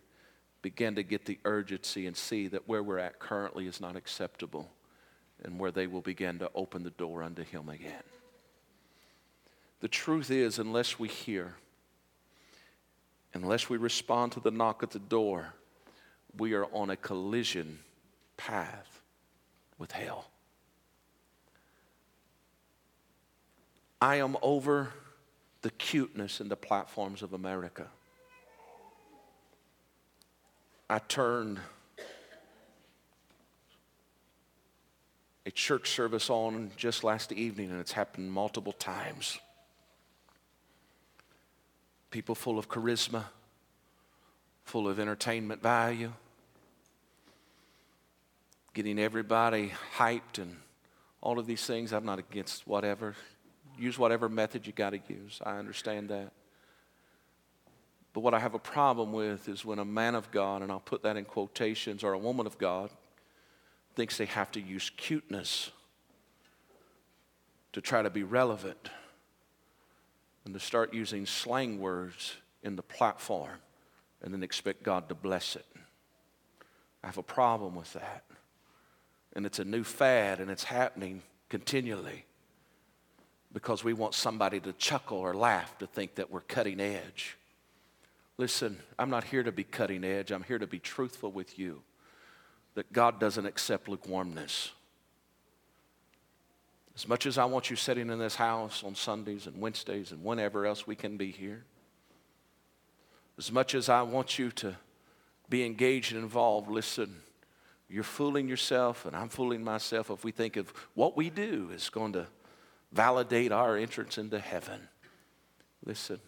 [0.61, 4.71] begin to get the urgency and see that where we're at currently is not acceptable
[5.43, 8.03] and where they will begin to open the door unto Him again.
[9.81, 11.55] The truth is, unless we hear,
[13.33, 15.55] unless we respond to the knock at the door,
[16.37, 17.79] we are on a collision
[18.37, 19.01] path
[19.77, 20.29] with hell.
[23.99, 24.91] I am over
[25.61, 27.87] the cuteness in the platforms of America.
[30.89, 31.59] I turned
[35.45, 39.37] a church service on just last evening, and it's happened multiple times.
[42.09, 43.25] People full of charisma,
[44.63, 46.11] full of entertainment value,
[48.73, 50.55] getting everybody hyped and
[51.21, 51.91] all of these things.
[51.91, 53.15] I'm not against whatever.
[53.77, 55.39] Use whatever method you got to use.
[55.45, 56.31] I understand that.
[58.13, 60.79] But what I have a problem with is when a man of God, and I'll
[60.79, 62.89] put that in quotations, or a woman of God,
[63.95, 65.71] thinks they have to use cuteness
[67.73, 68.89] to try to be relevant
[70.43, 73.59] and to start using slang words in the platform
[74.21, 75.65] and then expect God to bless it.
[77.03, 78.23] I have a problem with that.
[79.33, 82.25] And it's a new fad and it's happening continually
[83.53, 87.37] because we want somebody to chuckle or laugh to think that we're cutting edge.
[88.37, 90.31] Listen, I'm not here to be cutting edge.
[90.31, 91.81] I'm here to be truthful with you
[92.75, 94.71] that God doesn't accept lukewarmness.
[96.95, 100.23] As much as I want you sitting in this house on Sundays and Wednesdays and
[100.23, 101.65] whenever else we can be here,
[103.41, 104.75] as much as I want you to
[105.49, 107.15] be engaged and involved, listen,
[107.89, 111.89] you're fooling yourself and I'm fooling myself if we think of what we do is
[111.89, 112.27] going to
[112.91, 114.79] validate our entrance into heaven.
[115.83, 116.19] Listen,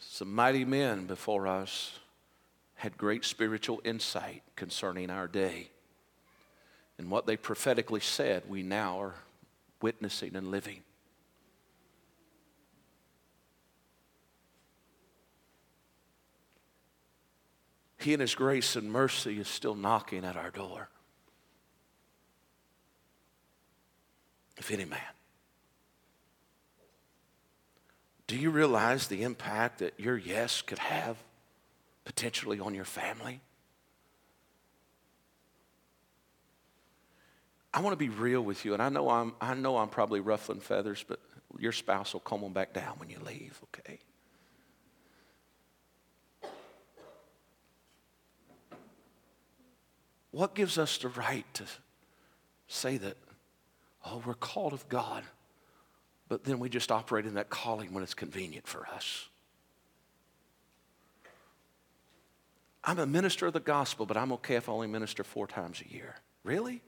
[0.00, 2.00] Some mighty men before us
[2.74, 5.70] had great spiritual insight concerning our day.
[6.98, 9.14] And what they prophetically said, we now are
[9.80, 10.82] witnessing and living.
[18.02, 20.88] He in His grace and mercy is still knocking at our door.
[24.58, 25.00] If any man
[28.32, 31.18] Do you realize the impact that your yes could have
[32.06, 33.42] potentially on your family?
[37.74, 40.20] I want to be real with you, and I know I'm, I know I'm probably
[40.20, 41.20] ruffling feathers, but
[41.58, 43.98] your spouse will come on back down when you leave, okay?
[50.32, 51.64] What gives us the right to
[52.66, 53.16] say that,
[54.04, 55.24] oh, we're called of God?
[56.32, 59.28] but then we just operate in that calling when it's convenient for us.
[62.82, 65.82] I'm a minister of the gospel, but I'm okay if I only minister four times
[65.86, 66.14] a year.
[66.42, 66.80] Really?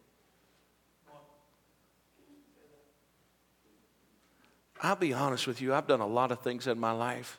[4.81, 7.39] I'll be honest with you, I've done a lot of things in my life.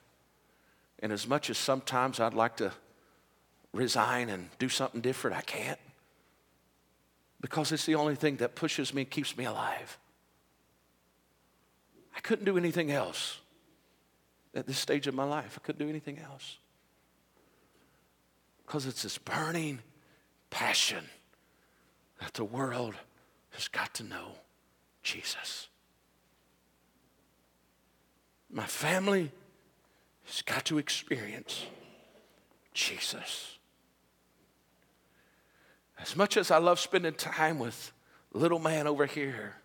[0.99, 2.71] And as much as sometimes I'd like to
[3.73, 5.79] resign and do something different, I can't.
[7.41, 9.97] Because it's the only thing that pushes me and keeps me alive.
[12.15, 13.39] I couldn't do anything else
[14.53, 15.59] at this stage of my life.
[15.61, 16.57] I couldn't do anything else.
[18.65, 19.79] Because it's this burning
[20.49, 21.03] passion
[22.21, 22.95] that the world
[23.51, 24.31] has got to know
[25.03, 25.67] Jesus.
[28.49, 29.31] My family
[30.23, 31.65] has got to experience
[32.73, 33.54] Jesus.
[35.97, 37.91] As much as I love spending time with
[38.33, 39.55] little man over here,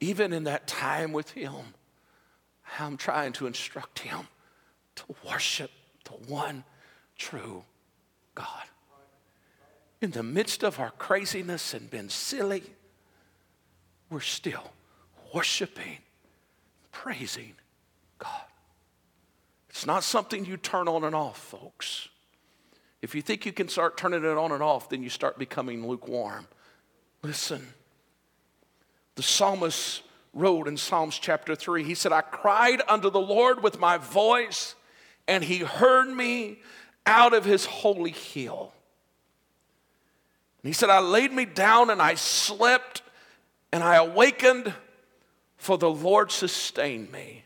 [0.00, 1.54] even in that time with him,
[2.78, 4.28] I'm trying to instruct him
[4.96, 5.70] to worship
[6.04, 6.64] the one
[7.16, 7.64] true
[8.34, 8.64] God.
[10.00, 12.62] In the midst of our craziness and being silly,
[14.10, 14.72] we're still
[15.34, 15.98] worshiping,
[16.92, 17.54] praising
[18.18, 18.44] God.
[19.70, 22.08] It's not something you turn on and off, folks.
[23.06, 25.86] If you think you can start turning it on and off, then you start becoming
[25.86, 26.48] lukewarm.
[27.22, 27.64] Listen,
[29.14, 30.02] the psalmist
[30.34, 34.74] wrote in Psalms chapter 3, he said, I cried unto the Lord with my voice,
[35.28, 36.58] and he heard me
[37.06, 38.72] out of his holy hill.
[40.64, 43.02] And he said, I laid me down and I slept,
[43.70, 44.74] and I awakened,
[45.56, 47.44] for the Lord sustained me.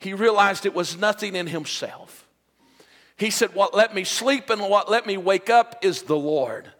[0.00, 2.27] He realized it was nothing in himself.
[3.18, 6.70] He said, What let me sleep and what let me wake up is the Lord.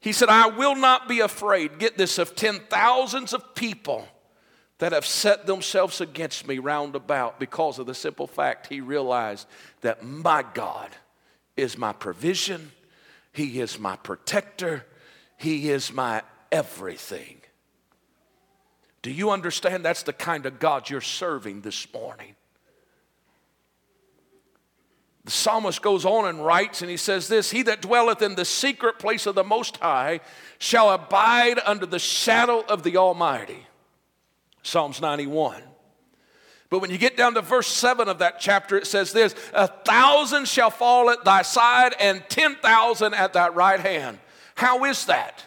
[0.00, 4.08] He said, I will not be afraid, get this, of ten thousands of people
[4.78, 9.46] that have set themselves against me round about because of the simple fact he realized
[9.82, 10.90] that my God
[11.56, 12.72] is my provision,
[13.32, 14.84] He is my protector,
[15.36, 17.40] He is my everything.
[19.02, 22.36] Do you understand that's the kind of God you're serving this morning?
[25.24, 28.44] The psalmist goes on and writes, and he says this He that dwelleth in the
[28.44, 30.20] secret place of the Most High
[30.58, 33.66] shall abide under the shadow of the Almighty.
[34.62, 35.62] Psalms 91.
[36.70, 39.68] But when you get down to verse 7 of that chapter, it says this A
[39.68, 44.18] thousand shall fall at thy side, and 10,000 at thy right hand.
[44.54, 45.44] How is that?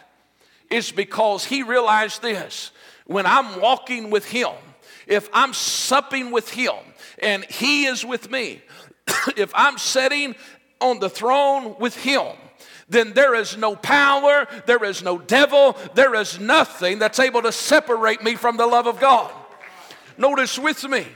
[0.70, 2.70] It's because he realized this
[3.06, 4.52] when I'm walking with him,
[5.06, 6.76] if I'm supping with him,
[7.22, 8.62] and he is with me,
[9.36, 10.34] if I'm sitting
[10.80, 12.26] on the throne with Him,
[12.88, 17.52] then there is no power, there is no devil, there is nothing that's able to
[17.52, 19.32] separate me from the love of God.
[20.16, 21.06] Notice with me,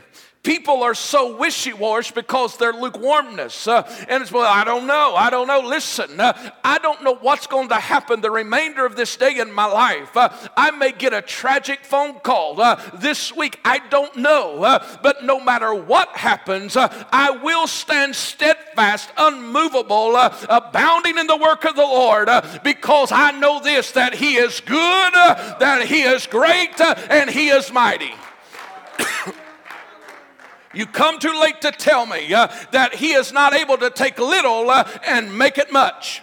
[0.43, 3.69] People are so wishy washy because their lukewarmness.
[3.69, 5.15] Uh, and it's, well, I don't know.
[5.15, 5.61] I don't know.
[5.61, 9.53] Listen, uh, I don't know what's going to happen the remainder of this day in
[9.53, 10.17] my life.
[10.17, 13.61] Uh, I may get a tragic phone call uh, this week.
[13.65, 14.65] I don't know.
[14.65, 21.37] Uh, but no matter what happens, uh, I will stand steadfast, unmovable, abounding in the
[21.37, 22.29] work of the Lord
[22.65, 27.71] because I know this that He is good, that He is great, and He is
[27.71, 28.11] mighty.
[30.75, 34.19] You come too late to tell me uh, that He is not able to take
[34.19, 36.23] little uh, and make it much.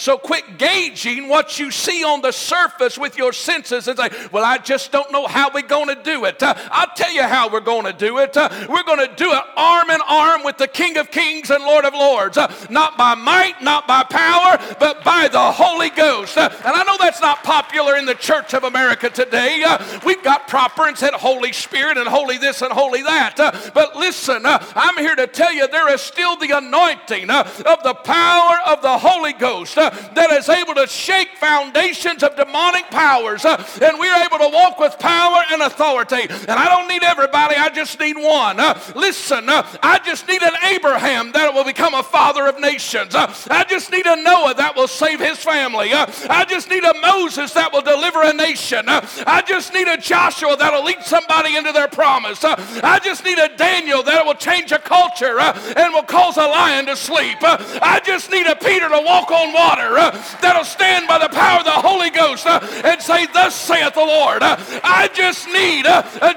[0.00, 4.42] So quit gauging what you see on the surface with your senses and say, Well,
[4.42, 6.42] I just don't know how we're going to do it.
[6.42, 8.34] Uh, I'll tell you how we're going to do it.
[8.34, 11.62] Uh, we're going to do it arm in arm with the King of Kings and
[11.64, 12.38] Lord of Lords.
[12.38, 16.38] Uh, not by might, not by power, but by the Holy Ghost.
[16.38, 19.62] Uh, and I know that's not popular in the Church of America today.
[19.66, 23.38] Uh, we've got proper and said Holy Spirit and holy this and holy that.
[23.38, 28.00] Uh, but listen, I'm here to tell you there is still the anointing of the
[28.02, 29.76] power of the Holy Ghost
[30.14, 33.44] that is able to shake foundations of demonic powers.
[33.44, 36.26] Uh, and we're able to walk with power and authority.
[36.30, 38.60] And I don't need everybody, I just need one.
[38.60, 43.14] Uh, listen, uh, I just need an Abraham that will become a father of nations.
[43.14, 45.90] I just need a Noah that will save his family.
[45.92, 48.84] I just need a Moses that will deliver a nation.
[48.86, 52.44] I just need a Joshua that will lead somebody into their promise.
[52.44, 56.86] I just need a Daniel that will change a culture and will cause a lion
[56.86, 57.38] to sleep.
[57.40, 60.10] I just need a Peter to walk on water uh,
[60.40, 64.00] that'll stand by the power of the Holy Ghost uh, and say, Thus saith the
[64.00, 64.42] Lord.
[64.42, 65.84] Uh, I just need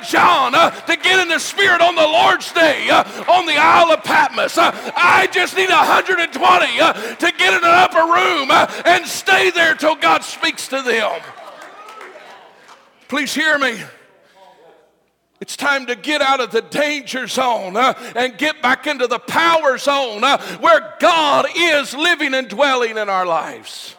[0.08, 4.58] John to get in the Spirit on the Lord's day on the Isle of Patmos.
[4.58, 8.52] I just need 120 to get in an upper room
[8.86, 11.22] and stay there till God speaks to them.
[13.08, 13.84] Please hear me.
[15.44, 19.20] It's time to get out of the danger zone uh, and get back into the
[19.20, 23.98] power zone uh, where God is living and dwelling in our lives.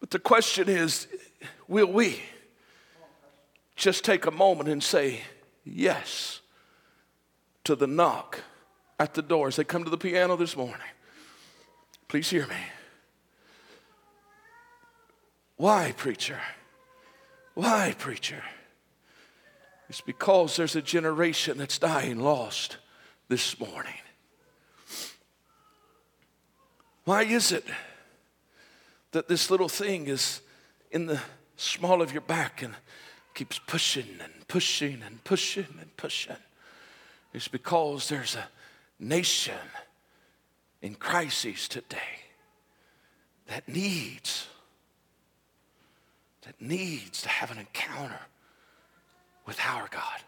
[0.00, 1.06] But the question is
[1.68, 2.20] will we
[3.76, 5.20] just take a moment and say
[5.64, 6.40] yes
[7.62, 8.40] to the knock
[8.98, 10.78] at the door as they come to the piano this morning?
[12.08, 12.56] Please hear me.
[15.58, 16.40] Why, preacher?
[17.54, 18.42] Why, preacher?
[19.88, 22.76] It's because there's a generation that's dying lost
[23.28, 23.92] this morning.
[27.04, 27.64] Why is it
[29.12, 30.42] that this little thing is
[30.90, 31.20] in the
[31.56, 32.74] small of your back and
[33.32, 36.36] keeps pushing and pushing and pushing and pushing?
[37.32, 38.48] It's because there's a
[38.98, 39.54] nation
[40.82, 41.96] in crises today
[43.46, 44.48] that needs
[46.42, 48.20] that needs to have an encounter
[49.48, 50.20] with our God.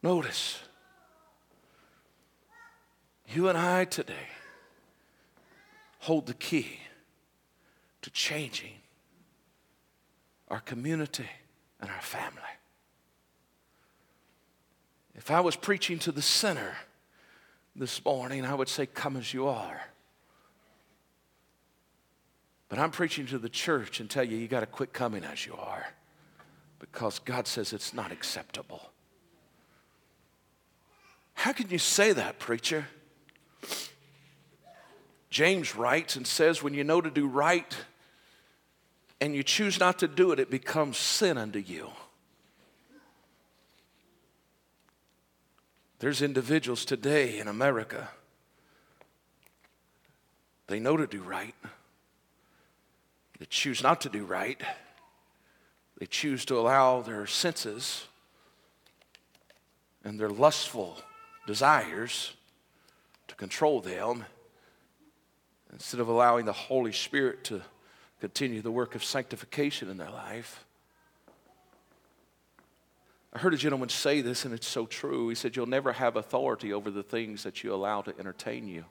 [0.00, 0.60] Notice,
[3.34, 4.28] you and I today
[5.98, 6.78] hold the key
[8.02, 8.74] to changing
[10.48, 11.28] our community
[11.80, 12.38] and our family.
[15.16, 16.76] If I was preaching to the sinner
[17.74, 19.80] this morning, I would say, Come as you are.
[22.68, 25.44] But I'm preaching to the church and tell you, you got to quit coming as
[25.44, 25.86] you are
[26.78, 28.90] because God says it's not acceptable.
[31.34, 32.86] How can you say that, preacher?
[35.30, 37.76] James writes and says, when you know to do right
[39.20, 41.90] and you choose not to do it, it becomes sin unto you.
[45.98, 48.10] There's individuals today in America,
[50.66, 51.54] they know to do right,
[53.38, 54.60] they choose not to do right,
[55.98, 58.06] they choose to allow their senses
[60.04, 60.98] and their lustful
[61.46, 62.32] desires
[63.28, 64.24] to control them
[65.72, 67.62] instead of allowing the Holy Spirit to
[68.20, 70.64] continue the work of sanctification in their life.
[73.32, 75.28] I heard a gentleman say this, and it's so true.
[75.28, 78.84] He said, You'll never have authority over the things that you allow to entertain you.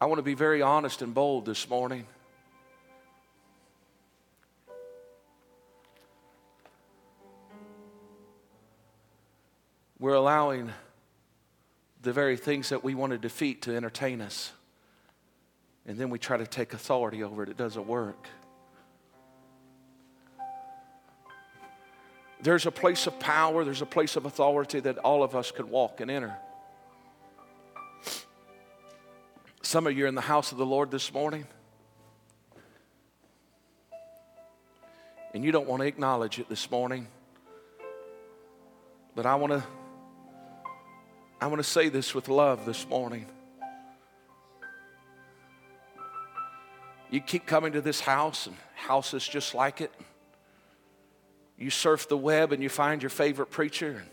[0.00, 2.06] I want to be very honest and bold this morning.
[9.98, 10.70] We're allowing
[12.02, 14.52] the very things that we want to defeat to entertain us.
[15.84, 17.48] And then we try to take authority over it.
[17.48, 18.28] It doesn't work.
[22.40, 25.70] There's a place of power, there's a place of authority that all of us can
[25.70, 26.36] walk and enter.
[29.68, 31.46] Some of you are in the house of the Lord this morning,
[35.34, 37.06] and you don't want to acknowledge it this morning.
[39.14, 39.62] But I want to
[41.38, 43.26] I want to say this with love this morning.
[47.10, 49.92] You keep coming to this house and houses just like it.
[51.58, 54.08] You surf the web and you find your favorite preacher and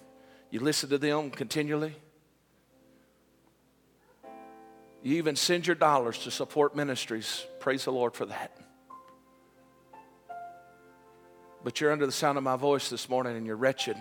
[0.51, 1.95] you listen to them continually.
[5.05, 7.45] You even send your dollars to support ministries.
[7.59, 8.57] Praise the Lord for that.
[11.63, 13.97] But you're under the sound of my voice this morning and you're wretched,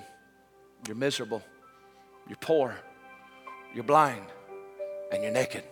[0.87, 1.43] you're miserable,
[2.27, 2.75] you're poor,
[3.75, 4.25] you're blind,
[5.13, 5.65] and you're naked.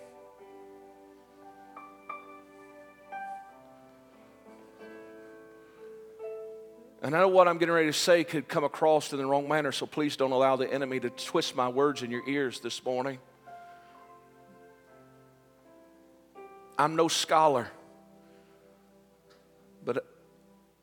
[7.01, 9.49] And I know what I'm getting ready to say could come across in the wrong
[9.49, 12.85] manner, so please don't allow the enemy to twist my words in your ears this
[12.85, 13.19] morning.
[16.83, 17.69] I'm no scholar,
[19.85, 20.05] but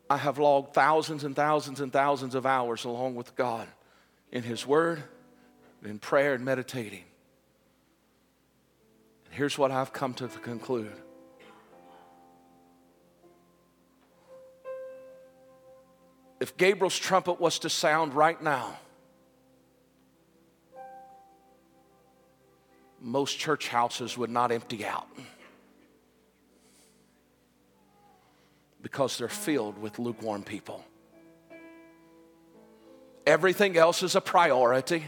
[0.08, 3.68] I have logged thousands and thousands and thousands of hours along with God
[4.32, 5.02] in His Word,
[5.84, 7.04] in prayer, and meditating.
[9.26, 10.90] And here's what I've come to conclude.
[16.40, 18.78] If Gabriel's trumpet was to sound right now,
[23.02, 25.06] most church houses would not empty out.
[28.82, 30.84] Because they're filled with lukewarm people.
[33.26, 35.04] Everything else is a priority.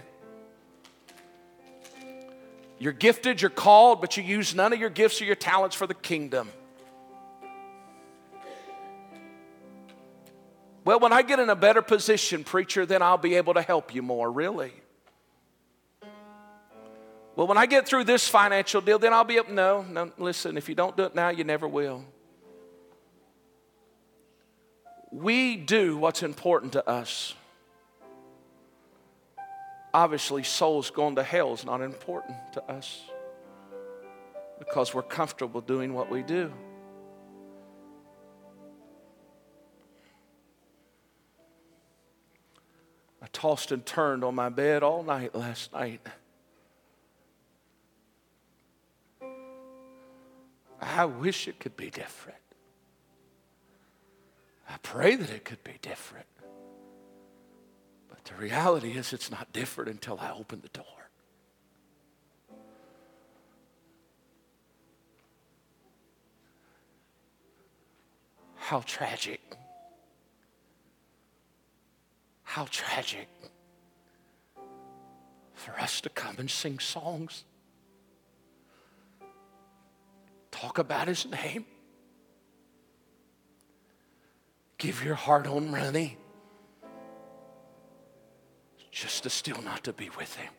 [2.78, 5.86] You're gifted, you're called, but you use none of your gifts or your talents for
[5.86, 6.48] the kingdom.
[10.84, 13.94] Well, when I get in a better position, preacher, then I'll be able to help
[13.94, 14.72] you more, really.
[17.36, 19.48] Well, when I get through this financial deal, then I'll be up.
[19.48, 22.04] No, no, listen, if you don't do it now, you never will
[25.12, 27.34] we do what's important to us.
[29.94, 33.02] Obviously, souls going to hell is not important to us
[34.58, 36.50] because we're comfortable doing what we do.
[43.20, 46.00] I tossed and turned on my bed all night last night.
[50.80, 52.41] I wish it could be different.
[54.72, 56.26] I pray that it could be different.
[58.08, 60.84] But the reality is, it's not different until I open the door.
[68.56, 69.40] How tragic.
[72.44, 73.28] How tragic
[75.54, 77.44] for us to come and sing songs,
[80.50, 81.64] talk about his name,
[84.82, 86.18] give your heart on money,
[88.90, 90.52] just to still not to be with him.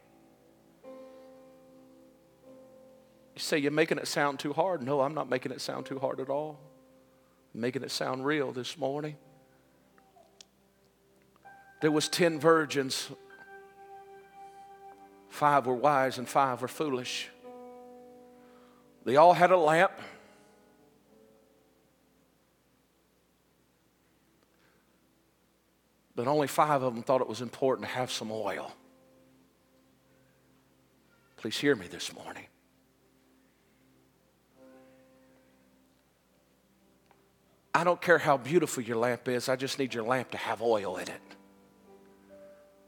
[3.36, 4.82] You say you're making it sound too hard.
[4.82, 6.57] No, I'm not making it sound too hard at all.
[7.53, 9.17] I'm making it sound real this morning.
[11.82, 13.09] There was 10 virgins.
[15.28, 17.28] Five were wise and five were foolish.
[19.03, 19.91] They all had a lamp.
[26.16, 28.72] But only five of them thought it was important to have some oil.
[31.38, 32.45] Please hear me this morning.
[37.76, 40.61] I don't care how beautiful your lamp is, I just need your lamp to have
[40.61, 41.22] oil in it.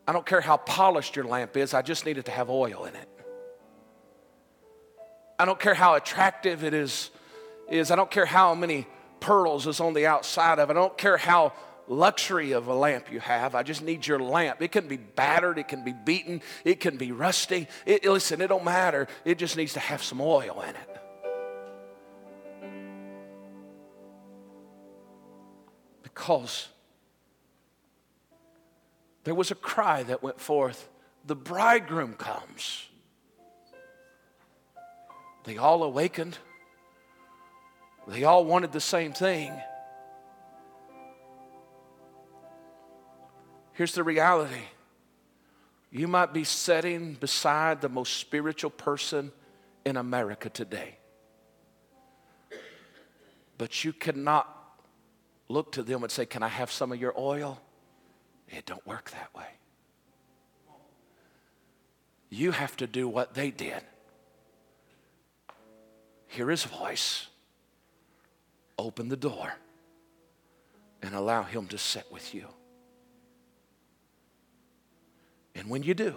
[0.07, 2.86] I don't care how polished your lamp is, I just need it to have oil
[2.86, 3.09] in it.
[5.38, 7.09] I don't care how attractive it is,
[7.69, 7.91] is.
[7.91, 8.88] I don't care how many
[9.19, 10.73] pearls is on the outside of it.
[10.73, 11.53] I don't care how
[11.88, 13.55] luxury of a lamp you have.
[13.55, 14.61] I just need your lamp.
[14.61, 17.67] It can be battered, it can be beaten, it can be rusty.
[17.86, 19.07] It, listen, it don't matter.
[19.23, 20.89] It just needs to have some oil in it.
[26.03, 26.69] Because
[29.23, 30.89] there was a cry that went forth
[31.25, 32.88] The bridegroom comes.
[35.43, 36.38] They all awakened.
[38.07, 39.51] They all wanted the same thing.
[43.76, 44.63] Here's the reality
[45.91, 49.32] you might be sitting beside the most spiritual person
[49.86, 50.97] in America today,
[53.57, 54.49] but you cannot
[55.49, 57.61] look to them and say, Can I have some of your oil?
[58.47, 59.47] It don't work that way.
[62.30, 63.82] You have to do what they did.
[66.28, 67.28] Hear his voice,
[68.78, 69.53] open the door,
[71.01, 72.47] and allow him to sit with you.
[75.55, 76.15] And when you do,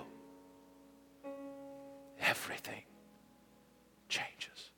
[2.21, 2.83] everything
[4.09, 4.71] changes.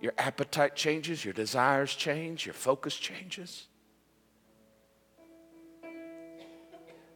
[0.00, 3.66] Your appetite changes, your desires change, your focus changes.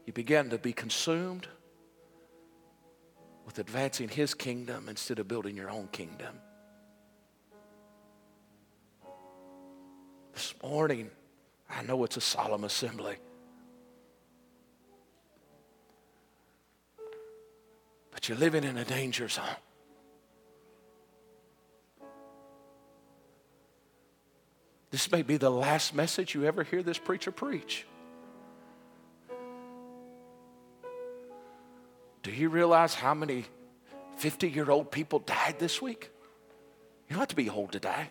[0.06, 1.46] You begin to be consumed
[3.46, 6.34] with advancing His kingdom instead of building your own kingdom.
[10.32, 11.10] This morning,
[11.68, 13.16] I know it's a solemn assembly.
[18.20, 19.46] But you're living in a danger zone.
[24.90, 27.86] This may be the last message you ever hear this preacher preach.
[32.22, 33.46] Do you realize how many
[34.18, 36.10] 50 year old people died this week?
[37.08, 38.10] You don't have to be old to die.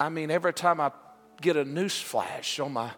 [0.00, 0.90] I mean, every time I
[1.42, 2.92] get a news flash on my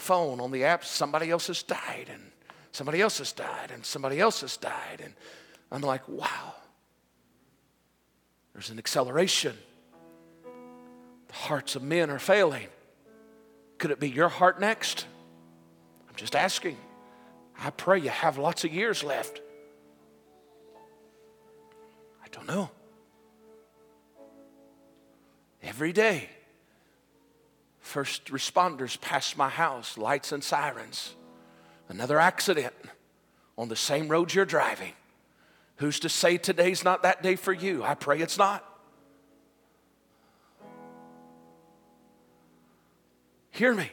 [0.00, 2.22] phone, on the app, somebody else has died, and
[2.72, 5.00] somebody else has died, and somebody else has died.
[5.02, 5.14] And
[5.70, 6.54] I'm like, wow.
[8.52, 9.56] There's an acceleration.
[11.28, 12.66] The hearts of men are failing.
[13.78, 15.06] Could it be your heart next?
[16.08, 16.76] I'm just asking.
[17.58, 19.40] I pray you have lots of years left.
[22.22, 22.70] I don't know.
[25.62, 26.28] Every day,
[27.90, 31.16] first responders pass my house, lights and sirens.
[31.88, 32.72] Another accident
[33.58, 34.92] on the same road you're driving.
[35.76, 37.82] Who's to say today's not that day for you?
[37.82, 38.64] I pray it's not.
[43.50, 43.90] Hear me.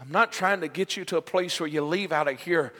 [0.00, 2.72] I'm not trying to get you to a place where you leave out of here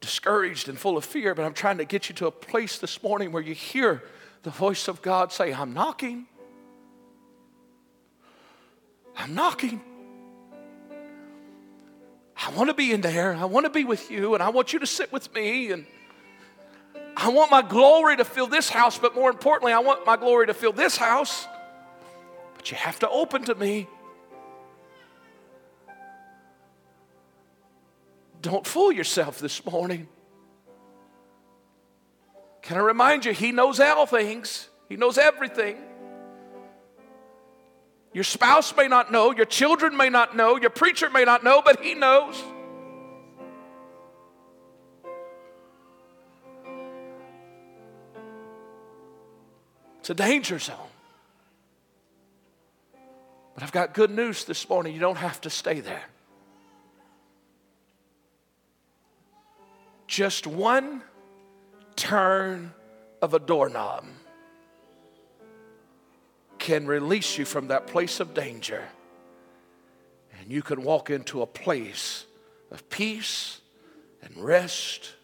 [0.00, 3.02] discouraged and full of fear, but I'm trying to get you to a place this
[3.02, 4.04] morning where you hear
[4.42, 6.26] the voice of God say, I'm knocking.
[9.20, 9.82] I'm knocking.
[12.34, 13.34] I want to be in there.
[13.34, 15.72] I want to be with you, and I want you to sit with me.
[15.72, 15.84] And
[17.16, 20.46] I want my glory to fill this house, but more importantly, I want my glory
[20.46, 21.46] to fill this house.
[22.56, 23.88] But you have to open to me.
[28.40, 30.08] Don't fool yourself this morning.
[32.62, 35.76] Can I remind you, He knows all things, He knows everything.
[38.12, 41.62] Your spouse may not know, your children may not know, your preacher may not know,
[41.64, 42.42] but He knows.
[50.00, 50.76] It's a danger zone.
[53.54, 54.94] But I've got good news this morning.
[54.94, 56.04] You don't have to stay there.
[60.08, 61.02] Just one
[61.94, 62.72] turn
[63.22, 64.04] of a doorknob
[66.60, 68.84] can release you from that place of danger.
[70.40, 72.26] And you can walk into a place
[72.70, 73.60] of peace
[74.22, 75.14] and rest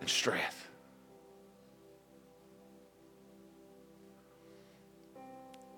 [0.00, 0.68] and strength.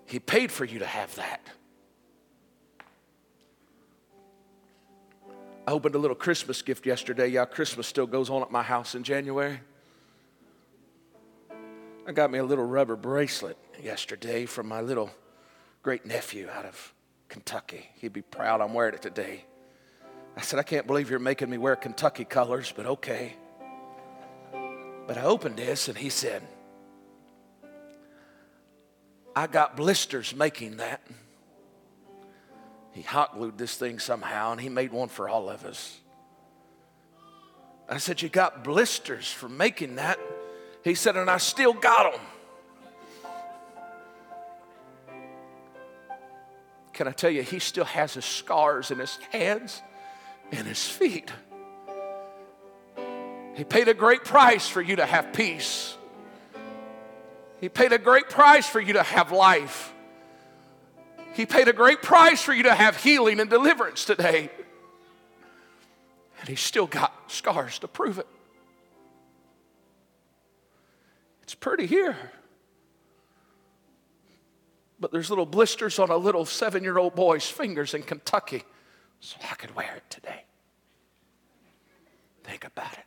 [0.06, 1.40] He paid for you to have that.
[5.66, 7.28] I opened a little Christmas gift yesterday.
[7.28, 9.60] Yeah, Christmas still goes on at my house in January.
[12.06, 15.10] I got me a little rubber bracelet yesterday from my little
[15.82, 16.94] great nephew out of
[17.28, 17.88] Kentucky.
[17.94, 19.44] He'd be proud I'm wearing it today.
[20.36, 23.34] I said, I can't believe you're making me wear Kentucky colors, but okay.
[25.06, 26.42] But I opened this and he said,
[29.34, 31.02] I got blisters making that.
[32.92, 35.98] He hot glued this thing somehow and he made one for all of us.
[37.88, 40.18] I said, You got blisters for making that?
[40.84, 42.20] He said, And I still got them.
[46.92, 49.82] Can I tell you, he still has his scars in his hands
[50.50, 51.30] and his feet.
[53.54, 55.96] He paid a great price for you to have peace.
[57.60, 59.92] He paid a great price for you to have life.
[61.34, 64.50] He paid a great price for you to have healing and deliverance today.
[66.40, 68.26] And he's still got scars to prove it.
[71.42, 72.16] It's pretty here.
[75.02, 78.62] But there's little blisters on a little seven year old boy's fingers in Kentucky,
[79.18, 80.44] so I could wear it today.
[82.44, 83.04] Think about it.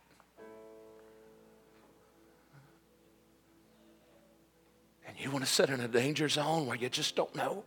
[5.08, 7.64] And you want to sit in a danger zone where you just don't know?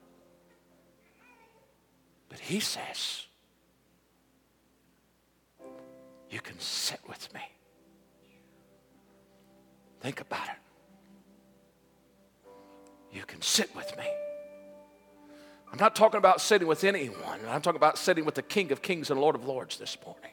[2.30, 3.26] But he says,
[6.30, 7.42] You can sit with me.
[10.02, 10.69] Think about it.
[13.12, 14.05] You can sit with me.
[15.72, 17.39] I'm not talking about sitting with anyone.
[17.47, 20.32] I'm talking about sitting with the King of Kings and Lord of Lords this morning.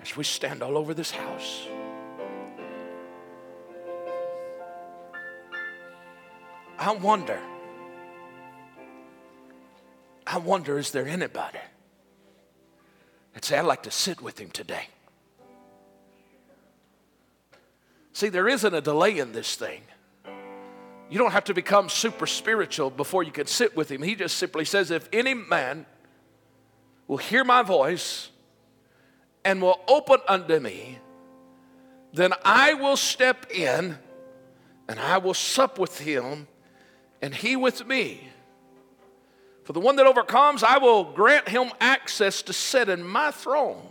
[0.00, 1.66] As we stand all over this house.
[6.78, 7.40] I wonder
[10.30, 11.58] I wonder, is there anybody
[13.32, 14.88] that say, I'd like to sit with him today?
[18.12, 19.80] See, there isn't a delay in this thing.
[21.10, 24.02] You don't have to become super spiritual before you can sit with him.
[24.02, 25.86] He just simply says, If any man
[27.06, 28.30] will hear my voice
[29.44, 30.98] and will open unto me,
[32.12, 33.98] then I will step in
[34.88, 36.46] and I will sup with him
[37.22, 38.28] and he with me.
[39.64, 43.82] For the one that overcomes, I will grant him access to sit in my throne.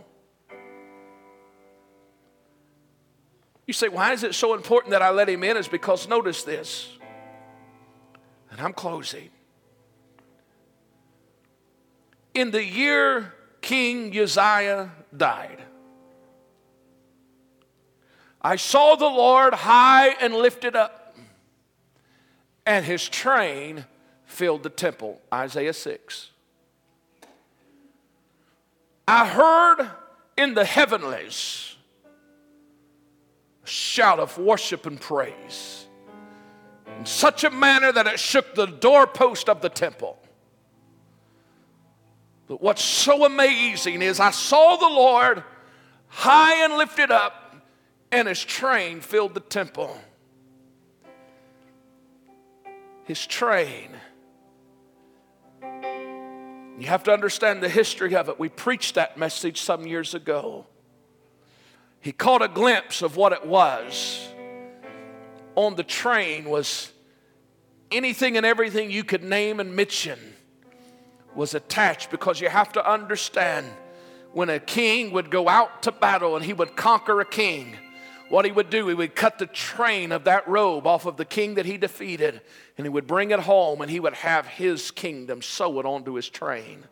[3.66, 5.56] You say, why is it so important that I let him in?
[5.56, 6.97] Is because notice this,
[8.50, 9.30] and I'm closing.
[12.34, 15.62] In the year King Uzziah died,
[18.40, 21.16] I saw the Lord high and lifted up,
[22.64, 23.84] and his train
[24.24, 25.20] filled the temple.
[25.32, 26.30] Isaiah 6.
[29.08, 29.90] I heard
[30.36, 31.76] in the heavenlies
[33.64, 35.87] a shout of worship and praise
[36.98, 40.18] in such a manner that it shook the doorpost of the temple.
[42.46, 45.44] But what's so amazing is I saw the Lord
[46.06, 47.56] high and lifted up,
[48.10, 49.98] and his train filled the temple.
[53.04, 53.96] His train
[56.78, 58.38] you have to understand the history of it.
[58.38, 60.66] We preached that message some years ago.
[62.00, 64.28] He caught a glimpse of what it was.
[65.58, 66.92] On the train was
[67.90, 70.16] anything and everything you could name and mention
[71.34, 73.66] was attached because you have to understand
[74.30, 77.76] when a king would go out to battle and he would conquer a king,
[78.28, 81.24] what he would do, he would cut the train of that robe off of the
[81.24, 82.40] king that he defeated
[82.76, 86.14] and he would bring it home and he would have his kingdom sew it onto
[86.14, 86.84] his train.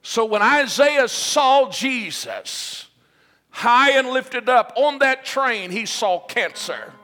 [0.00, 2.86] So when Isaiah saw Jesus
[3.50, 6.94] high and lifted up on that train, he saw cancer.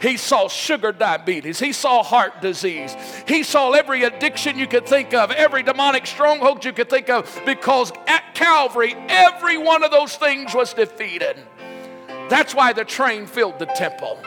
[0.00, 1.58] He saw sugar diabetes.
[1.58, 2.94] He saw heart disease.
[3.26, 7.40] He saw every addiction you could think of, every demonic stronghold you could think of,
[7.46, 11.38] because at Calvary, every one of those things was defeated.
[12.28, 14.20] That's why the train filled the temple.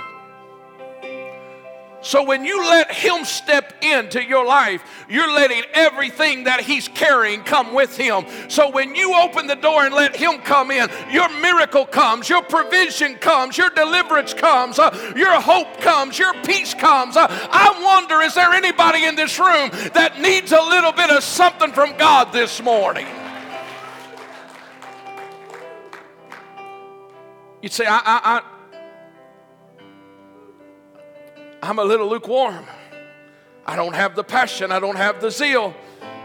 [2.01, 7.43] So when you let Him step into your life, you're letting everything that He's carrying
[7.43, 8.25] come with Him.
[8.47, 12.41] So when you open the door and let Him come in, your miracle comes, your
[12.43, 17.17] provision comes, your deliverance comes, uh, your hope comes, your peace comes.
[17.17, 21.23] Uh, I wonder is there anybody in this room that needs a little bit of
[21.23, 23.07] something from God this morning?
[27.61, 28.58] You'd say, I, I, I
[31.61, 32.65] I'm a little lukewarm.
[33.65, 35.75] I don't have the passion, I don't have the zeal.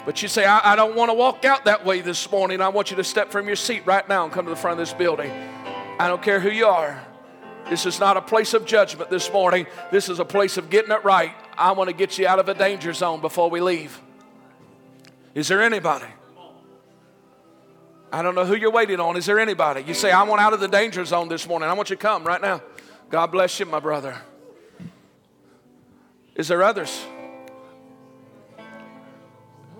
[0.07, 2.61] But you say, I, I don't want to walk out that way this morning.
[2.61, 4.78] I want you to step from your seat right now and come to the front
[4.78, 5.30] of this building.
[5.99, 7.03] I don't care who you are.
[7.70, 9.66] This is not a place of judgment this morning.
[9.91, 11.32] This is a place of getting it right.
[11.57, 13.99] I want to get you out of a danger zone before we leave.
[15.35, 16.07] Is there anybody?
[18.12, 19.16] I don't know who you're waiting on.
[19.16, 19.82] Is there anybody?
[19.82, 21.68] You say, I want out of the danger zone this morning.
[21.68, 22.62] I want you to come right now.
[23.09, 24.20] God bless you, my brother.
[26.35, 27.05] Is there others?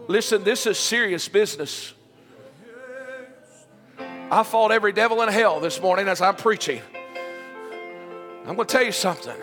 [0.07, 1.95] Listen, this is serious business.
[4.31, 6.81] I fought every devil in hell this morning as I'm preaching.
[8.47, 9.37] I'm going to tell you something.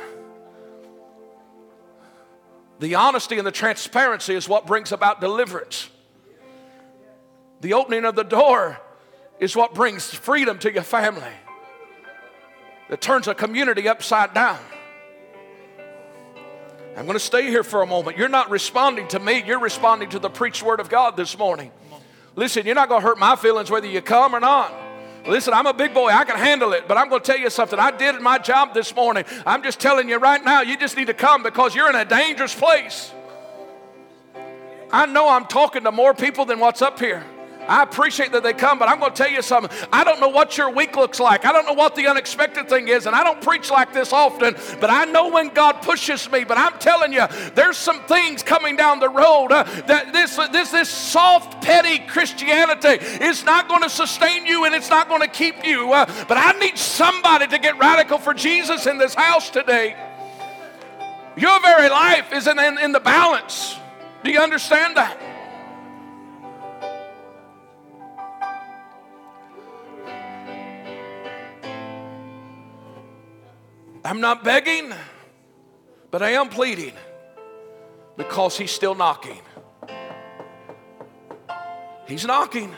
[2.80, 5.90] The honesty and the transparency is what brings about deliverance.
[7.62, 8.80] The opening of the door
[9.40, 11.34] is what brings freedom to your family,
[12.90, 14.60] that turns a community upside down.
[16.98, 18.18] I'm going to stay here for a moment.
[18.18, 21.72] You're not responding to me, you're responding to the preached word of God this morning.
[22.36, 24.74] Listen, you're not going to hurt my feelings whether you come or not.
[25.28, 26.10] Listen, I'm a big boy.
[26.10, 26.88] I can handle it.
[26.88, 27.78] But I'm going to tell you something.
[27.78, 29.26] I did my job this morning.
[29.46, 32.06] I'm just telling you right now, you just need to come because you're in a
[32.06, 33.12] dangerous place.
[34.92, 37.24] I know I'm talking to more people than what's up here.
[37.72, 39.72] I appreciate that they come, but I'm going to tell you something.
[39.94, 41.46] I don't know what your week looks like.
[41.46, 44.56] I don't know what the unexpected thing is, and I don't preach like this often,
[44.82, 46.44] but I know when God pushes me.
[46.44, 50.72] But I'm telling you, there's some things coming down the road uh, that this, this,
[50.72, 55.30] this soft, petty Christianity is not going to sustain you and it's not going to
[55.30, 55.94] keep you.
[55.94, 59.96] Uh, but I need somebody to get radical for Jesus in this house today.
[61.38, 63.78] Your very life is in, in, in the balance.
[64.26, 65.31] Do you understand that?
[74.04, 74.94] I'm not begging,
[76.10, 76.94] but I am pleading
[78.18, 79.42] because he's still knocking.
[82.08, 82.74] He's knocking.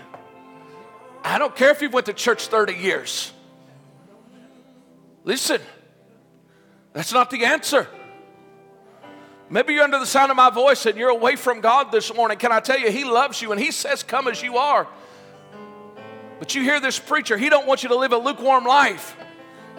[1.23, 3.31] I don't care if you've went to church 30 years.
[5.23, 5.61] Listen,
[6.91, 7.87] that's not the answer.
[9.49, 12.37] Maybe you're under the sound of my voice and you're away from God this morning.
[12.37, 14.87] Can I tell you, He loves you and He says, Come as you are.
[16.39, 19.15] But you hear this preacher, he don't want you to live a lukewarm life.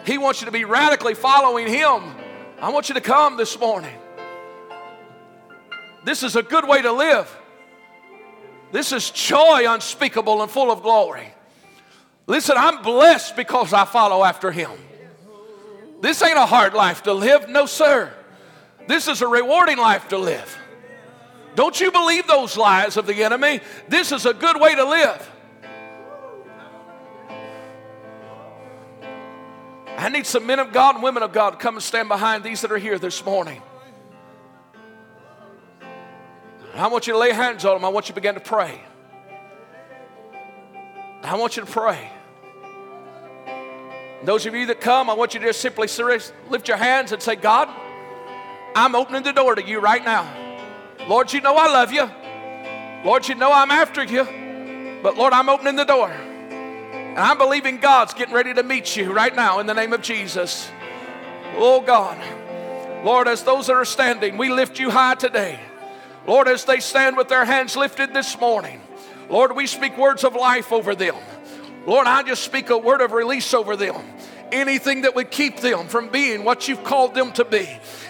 [0.05, 2.01] He wants you to be radically following Him.
[2.61, 3.97] I want you to come this morning.
[6.03, 7.35] This is a good way to live.
[8.71, 11.33] This is joy unspeakable and full of glory.
[12.27, 14.71] Listen, I'm blessed because I follow after Him.
[16.01, 18.13] This ain't a hard life to live, no, sir.
[18.87, 20.55] This is a rewarding life to live.
[21.55, 23.61] Don't you believe those lies of the enemy?
[23.87, 25.31] This is a good way to live.
[30.05, 32.43] I need some men of God and women of God to come and stand behind
[32.43, 33.59] these that are here this morning.
[36.75, 37.83] I want you to lay hands on them.
[37.83, 38.79] I want you to begin to pray.
[41.23, 42.07] I want you to pray.
[44.23, 45.87] those of you that come, I want you to just simply
[46.51, 47.67] lift your hands and say, God,
[48.75, 50.31] I'm opening the door to you right now.
[51.07, 52.07] Lord, you know I love you.
[53.03, 54.23] Lord, you know I'm after you.
[55.01, 56.15] But Lord, I'm opening the door.
[57.15, 60.01] And I'm believing God's getting ready to meet you right now in the name of
[60.01, 60.69] Jesus.
[61.55, 62.17] Oh God.
[63.05, 65.57] Lord, as those that are standing, we lift you high today.
[66.27, 68.81] Lord, as they stand with their hands lifted this morning,
[69.29, 71.15] Lord, we speak words of life over them.
[71.85, 73.95] Lord, I just speak a word of release over them.
[74.51, 77.65] Anything that would keep them from being what you've called them to be,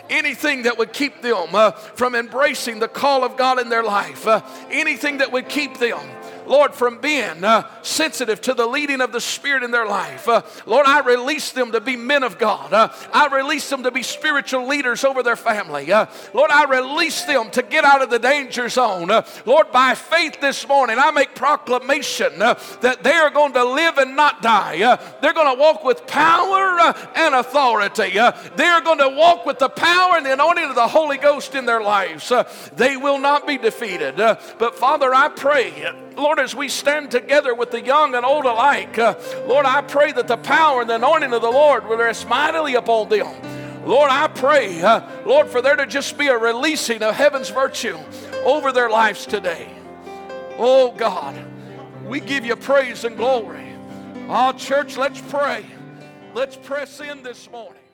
[0.10, 4.26] anything that would keep them uh, from embracing the call of God in their life,
[4.26, 4.42] uh,
[4.72, 6.00] anything that would keep them
[6.48, 10.28] Lord, from being uh, sensitive to the leading of the Spirit in their life.
[10.28, 12.74] Uh, Lord, I release them to be men of God.
[12.74, 15.92] Uh, I release them to be spiritual leaders over their family.
[15.92, 19.12] Uh, Lord, I release them to get out of the danger zone.
[19.12, 23.64] Uh, Lord, by faith this morning, I make proclamation uh, that they are going to
[23.64, 24.78] live and not die.
[25.22, 28.12] they're going to walk with power and authority.
[28.56, 31.56] they are going to walk with the power and the anointing of the Holy Ghost
[31.56, 32.32] in their lives.
[32.76, 34.16] they will not be defeated.
[34.18, 38.98] but Father, I pray, Lord, as we stand together with the young and old alike,
[38.98, 39.16] uh,
[39.48, 42.76] Lord, I pray that the power and the anointing of the Lord will rest mightily
[42.76, 43.28] upon them.
[43.86, 47.98] Lord, I pray, uh, Lord, for there to just be a releasing of heaven's virtue
[48.44, 49.72] over their lives today.
[50.58, 51.36] Oh God,
[52.06, 53.76] we give you praise and glory.
[54.28, 55.66] Oh, church, let's pray.
[56.34, 57.85] Let's press in this morning.